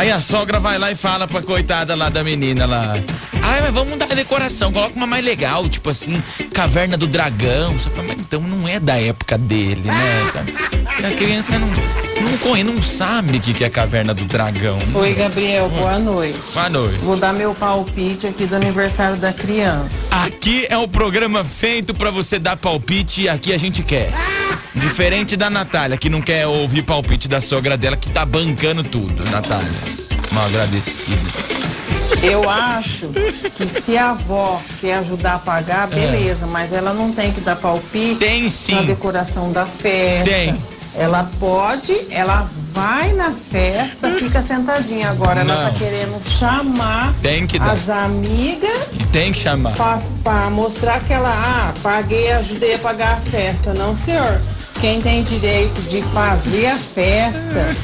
Aí 0.00 0.10
a 0.10 0.18
sogra 0.18 0.58
vai 0.58 0.78
lá 0.78 0.90
e 0.90 0.96
fala 0.96 1.28
pra 1.28 1.42
coitada 1.42 1.94
lá 1.94 2.08
da 2.08 2.24
menina 2.24 2.64
lá. 2.64 2.94
Ah, 3.42 3.58
mas 3.60 3.70
vamos 3.70 3.90
mudar 3.90 4.06
a 4.10 4.14
decoração, 4.14 4.72
coloca 4.72 4.94
uma 4.96 5.06
mais 5.06 5.22
legal, 5.22 5.68
tipo 5.68 5.90
assim, 5.90 6.14
Caverna 6.54 6.96
do 6.96 7.06
Dragão. 7.06 7.74
Você 7.74 7.90
fala, 7.90 8.08
mas 8.08 8.18
então 8.18 8.40
não 8.40 8.66
é 8.66 8.80
da 8.80 8.98
época 8.98 9.36
dele, 9.36 9.82
né? 9.84 10.30
Sabe? 10.32 10.54
A 11.06 11.10
criança 11.16 11.58
não, 11.58 11.68
não 11.68 12.38
conhece, 12.38 12.70
não 12.70 12.82
sabe 12.82 13.36
o 13.36 13.40
que 13.40 13.52
que 13.52 13.62
é 13.62 13.68
Caverna 13.68 14.14
do 14.14 14.24
Dragão. 14.24 14.78
Oi, 14.94 15.12
Gabriel, 15.12 15.68
boa 15.68 15.98
noite. 15.98 16.52
Boa 16.54 16.70
noite. 16.70 16.98
Vou 17.00 17.18
dar 17.18 17.34
meu 17.34 17.54
palpite 17.54 18.26
aqui 18.26 18.46
do 18.46 18.56
aniversário 18.56 19.16
da 19.18 19.34
criança. 19.34 20.14
Aqui 20.14 20.66
é 20.70 20.78
o 20.78 20.88
programa 20.88 21.44
feito 21.44 21.92
pra 21.92 22.10
você 22.10 22.38
dar 22.38 22.56
palpite 22.56 23.22
e 23.22 23.28
aqui 23.28 23.52
a 23.52 23.58
gente 23.58 23.82
quer. 23.82 24.10
Diferente 24.74 25.36
da 25.36 25.50
Natália, 25.50 25.96
que 25.96 26.08
não 26.08 26.22
quer 26.22 26.46
ouvir 26.46 26.82
palpite 26.82 27.26
da 27.28 27.40
sogra 27.40 27.76
dela, 27.76 27.96
que 27.96 28.10
tá 28.10 28.24
bancando 28.24 28.84
tudo, 28.84 29.24
Natália. 29.30 29.70
Mal 30.32 30.46
agradecida. 30.46 31.60
Eu 32.22 32.48
acho 32.50 33.08
que 33.56 33.66
se 33.66 33.96
a 33.96 34.10
avó 34.10 34.60
quer 34.80 34.94
ajudar 34.94 35.34
a 35.34 35.38
pagar, 35.38 35.86
beleza, 35.88 36.46
mas 36.46 36.72
ela 36.72 36.92
não 36.92 37.12
tem 37.12 37.32
que 37.32 37.40
dar 37.40 37.56
palpite 37.56 38.16
tem, 38.16 38.50
sim. 38.50 38.74
na 38.74 38.82
decoração 38.82 39.50
da 39.52 39.64
festa. 39.64 40.30
Tem. 40.30 40.56
Ela 40.94 41.30
pode, 41.38 41.96
ela 42.10 42.48
vai 42.72 43.12
na 43.12 43.30
festa, 43.32 44.10
fica 44.10 44.42
sentadinha. 44.42 45.10
Agora 45.10 45.40
ela 45.40 45.54
Não. 45.64 45.72
tá 45.72 45.78
querendo 45.78 46.20
chamar 46.28 47.14
Tem 47.22 47.46
que 47.46 47.58
dar. 47.60 47.70
as 47.70 47.88
amigas 47.88 48.88
tem 49.12 49.32
que 49.32 49.38
chamar. 49.38 49.74
para 50.24 50.50
mostrar 50.50 51.00
que 51.04 51.12
ela, 51.12 51.30
ah, 51.30 51.74
paguei, 51.80 52.32
ajudei 52.32 52.74
a 52.74 52.78
pagar 52.78 53.14
a 53.18 53.20
festa. 53.20 53.72
Não, 53.72 53.94
senhor. 53.94 54.40
Quem 54.80 55.02
tem 55.02 55.22
direito 55.22 55.78
de 55.82 56.00
fazer 56.00 56.68
a 56.68 56.76
festa, 56.76 57.76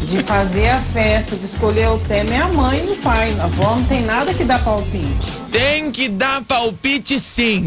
de 0.00 0.22
fazer 0.22 0.70
a 0.70 0.78
festa, 0.78 1.36
de 1.36 1.44
escolher 1.44 1.88
o 1.88 1.98
tema 1.98 2.30
é 2.30 2.38
a 2.38 2.48
mãe 2.48 2.82
e 2.88 2.92
o 2.92 2.96
pai. 2.96 3.36
A 3.38 3.44
avó 3.44 3.76
não 3.76 3.84
tem 3.84 4.02
nada 4.02 4.32
que 4.32 4.42
dar 4.42 4.64
palpite. 4.64 5.06
Tem 5.50 5.90
que 5.90 6.08
dar 6.08 6.42
palpite 6.42 7.20
sim. 7.20 7.66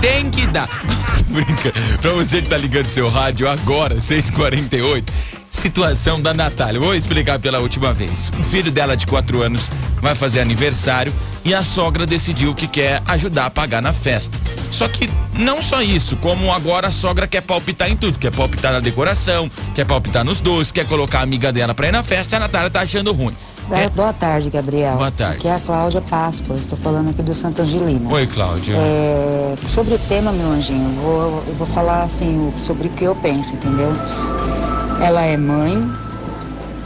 Tem 0.00 0.28
que 0.28 0.44
dar. 0.48 0.68
Brinca. 1.30 1.72
Pra 2.00 2.10
você 2.10 2.42
que 2.42 2.48
tá 2.48 2.56
ligando 2.56 2.90
seu 2.90 3.08
rádio 3.08 3.48
agora, 3.48 3.94
6h48. 3.94 5.04
Situação 5.52 6.18
da 6.20 6.32
Natália. 6.32 6.80
Vou 6.80 6.94
explicar 6.94 7.38
pela 7.38 7.60
última 7.60 7.92
vez. 7.92 8.32
O 8.40 8.42
filho 8.42 8.72
dela 8.72 8.96
de 8.96 9.06
4 9.06 9.42
anos 9.42 9.70
vai 10.00 10.14
fazer 10.14 10.40
aniversário 10.40 11.12
e 11.44 11.54
a 11.54 11.62
sogra 11.62 12.06
decidiu 12.06 12.54
que 12.54 12.66
quer 12.66 13.02
ajudar 13.06 13.46
a 13.46 13.50
pagar 13.50 13.82
na 13.82 13.92
festa. 13.92 14.38
Só 14.72 14.88
que 14.88 15.10
não 15.38 15.60
só 15.60 15.82
isso, 15.82 16.16
como 16.16 16.50
agora 16.50 16.88
a 16.88 16.90
sogra 16.90 17.26
quer 17.26 17.42
palpitar 17.42 17.90
em 17.90 17.96
tudo. 17.96 18.18
Quer 18.18 18.32
palpitar 18.32 18.72
na 18.72 18.80
decoração, 18.80 19.50
quer 19.74 19.84
palpitar 19.84 20.24
nos 20.24 20.40
doces, 20.40 20.72
quer 20.72 20.86
colocar 20.86 21.20
a 21.20 21.22
amiga 21.22 21.52
dela 21.52 21.74
pra 21.74 21.86
ir 21.88 21.92
na 21.92 22.02
festa 22.02 22.34
e 22.34 22.36
a 22.38 22.40
Natália 22.40 22.70
tá 22.70 22.80
achando 22.80 23.12
ruim. 23.12 23.36
Boa- 23.68 23.88
Boa 23.90 24.12
tarde, 24.12 24.48
Gabriel. 24.50 24.96
Boa 24.96 25.10
tarde. 25.10 25.36
Aqui 25.36 25.48
é 25.48 25.54
a 25.54 25.60
Cláudia 25.60 26.00
Páscoa, 26.00 26.56
estou 26.56 26.76
falando 26.78 27.10
aqui 27.10 27.22
do 27.22 27.34
Santa 27.34 27.62
Angelina. 27.62 28.10
Oi, 28.10 28.26
Cláudia. 28.26 28.74
É, 28.76 29.54
sobre 29.68 29.94
o 29.94 29.98
tema, 29.98 30.32
meu 30.32 30.48
anjinho, 30.50 30.82
eu 30.96 31.02
vou, 31.02 31.44
eu 31.46 31.54
vou 31.54 31.66
falar 31.66 32.02
assim, 32.04 32.52
sobre 32.56 32.88
o 32.88 32.90
que 32.90 33.04
eu 33.04 33.14
penso, 33.14 33.54
entendeu? 33.54 33.92
Ela 35.02 35.22
é 35.22 35.36
mãe 35.36 35.92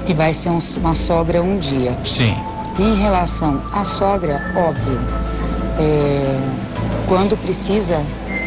e 0.09 0.15
vai 0.15 0.33
ser 0.33 0.49
um- 0.49 0.59
uma 0.79 0.95
sogra 0.95 1.43
um 1.43 1.59
dia. 1.59 1.95
Sim. 2.03 2.35
Em 2.79 2.95
relação 2.97 3.61
à 3.73 3.85
sogra, 3.85 4.41
óbvio, 4.57 4.99
é, 5.79 6.39
quando 7.07 7.37
precisa, 7.37 8.03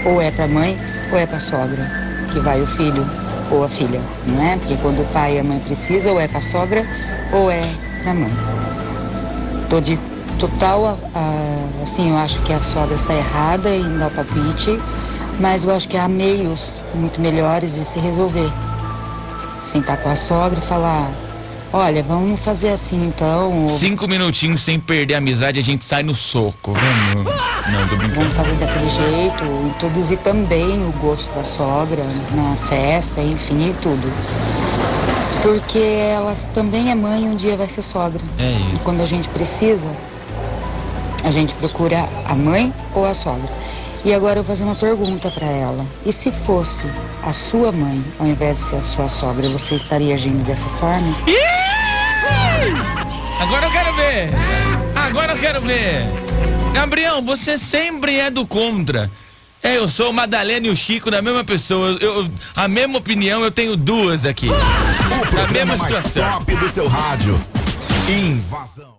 ou 0.05 0.21
é 0.21 0.32
para 0.32 0.47
mãe 0.47 0.75
ou 1.12 1.17
é 1.19 1.25
para 1.25 1.39
sogra, 1.39 1.89
que 2.32 2.39
vai 2.39 2.60
o 2.62 2.65
filho 2.67 3.05
ou 3.51 3.63
a 3.63 3.69
filha, 3.69 4.01
não 4.27 4.43
é? 4.43 4.58
Porque 4.58 4.75
quando 4.82 5.01
o 5.01 5.05
pai 5.13 5.36
e 5.36 5.39
a 5.39 5.43
mãe 5.43 5.60
precisa, 5.60 6.12
ou 6.12 6.19
é 6.19 6.27
para 6.27 6.41
sogra 6.41 6.86
ou 7.32 7.49
é 7.51 7.63
para 8.03 8.13
mãe. 8.13 8.32
Tô 9.69 9.79
de 9.79 9.99
total, 10.39 10.97
a- 11.13 11.84
assim, 11.84 12.10
eu 12.10 12.17
acho 12.17 12.39
que 12.41 12.53
a 12.53 12.60
sogra 12.62 12.95
está 12.95 13.13
errada 13.13 13.69
em 13.69 13.97
dar 13.99 14.08
o 14.08 14.12
palpite, 14.12 14.79
mas 15.39 15.63
eu 15.63 15.75
acho 15.75 15.88
que 15.88 15.97
há 15.97 16.08
meios 16.08 16.73
muito 16.95 17.21
melhores 17.21 17.73
de 17.75 17.84
se 17.86 17.99
resolver. 17.99 18.51
Sentar 19.63 19.97
com 19.97 20.09
a 20.09 20.15
sogra 20.15 20.59
e 20.59 20.65
falar, 20.65 21.09
olha, 21.73 22.01
vamos 22.03 22.39
fazer 22.39 22.69
assim 22.69 23.05
então, 23.05 23.63
ou 23.63 23.69
Cinco 23.69 24.07
minutinhos 24.07 24.61
sem 24.63 24.79
perder 24.79 25.15
a 25.15 25.17
amizade, 25.17 25.59
a 25.59 25.63
gente 25.63 25.83
sai 25.85 26.01
no 26.03 26.15
soco. 26.15 26.73
Vamos. 26.73 27.33
Não, 27.71 27.87
tô 27.87 27.95
brincando. 27.97 28.15
Vamos 28.21 28.33
fazer 28.33 28.55
daquele 28.55 28.89
jeito, 28.89 29.43
introduzir 29.67 30.17
também 30.19 30.83
o 30.87 30.91
gosto 30.93 31.31
da 31.35 31.43
sogra 31.43 32.03
na 32.33 32.55
festa, 32.67 33.21
enfim, 33.21 33.69
e 33.69 33.75
tudo. 33.81 34.11
Porque 35.41 35.77
ela 35.79 36.35
também 36.53 36.91
é 36.91 36.95
mãe 36.95 37.23
e 37.23 37.27
um 37.27 37.35
dia 37.35 37.55
vai 37.55 37.69
ser 37.69 37.81
sogra. 37.81 38.21
É 38.37 38.43
E 38.51 38.73
isso. 38.73 38.83
quando 38.83 39.01
a 39.01 39.05
gente 39.05 39.27
precisa, 39.29 39.87
a 41.23 41.31
gente 41.31 41.53
procura 41.55 42.07
a 42.25 42.35
mãe 42.35 42.73
ou 42.93 43.05
a 43.05 43.13
sogra. 43.13 43.58
E 44.05 44.13
agora 44.13 44.39
eu 44.39 44.43
vou 44.43 44.55
fazer 44.55 44.63
uma 44.63 44.75
pergunta 44.75 45.29
para 45.29 45.45
ela. 45.47 45.85
E 46.05 46.12
se 46.13 46.31
fosse 46.31 46.85
a 47.23 47.33
sua 47.33 47.71
mãe, 47.71 48.03
ao 48.17 48.27
invés 48.27 48.57
de 48.57 48.63
ser 48.63 48.75
a 48.77 48.81
sua 48.81 49.09
sogra, 49.09 49.49
você 49.49 49.75
estaria 49.75 50.13
agindo 50.15 50.43
dessa 50.45 50.69
forma? 50.69 51.13
Agora 53.41 53.65
eu 53.65 53.71
quero 53.71 53.93
ver. 53.95 54.29
Agora 54.95 55.31
eu 55.33 55.38
quero 55.38 55.62
ver. 55.62 56.05
Gabriel, 56.73 57.21
você 57.21 57.57
sempre 57.57 58.17
é 58.19 58.29
do 58.29 58.45
contra. 58.45 59.09
É, 59.62 59.75
eu 59.77 59.89
sou 59.89 60.12
o 60.12 60.13
Madalena 60.13 60.67
e 60.67 60.69
o 60.69 60.75
Chico 60.75 61.12
da 61.12 61.21
mesma 61.21 61.43
pessoa. 61.43 61.97
Eu, 61.99 62.23
eu- 62.23 62.29
a 62.55 62.67
mesma 62.67 62.97
opinião, 62.97 63.43
eu 63.43 63.51
tenho 63.51 63.75
duas 63.75 64.25
aqui. 64.25 64.47
O 64.49 65.27
programa 65.27 65.49
mesma 65.51 65.77
mais 65.77 65.81
situação. 65.81 66.31
top 66.39 66.55
do 66.55 66.69
seu 66.69 66.88
rádio. 66.88 67.41
Invasão. 68.07 68.98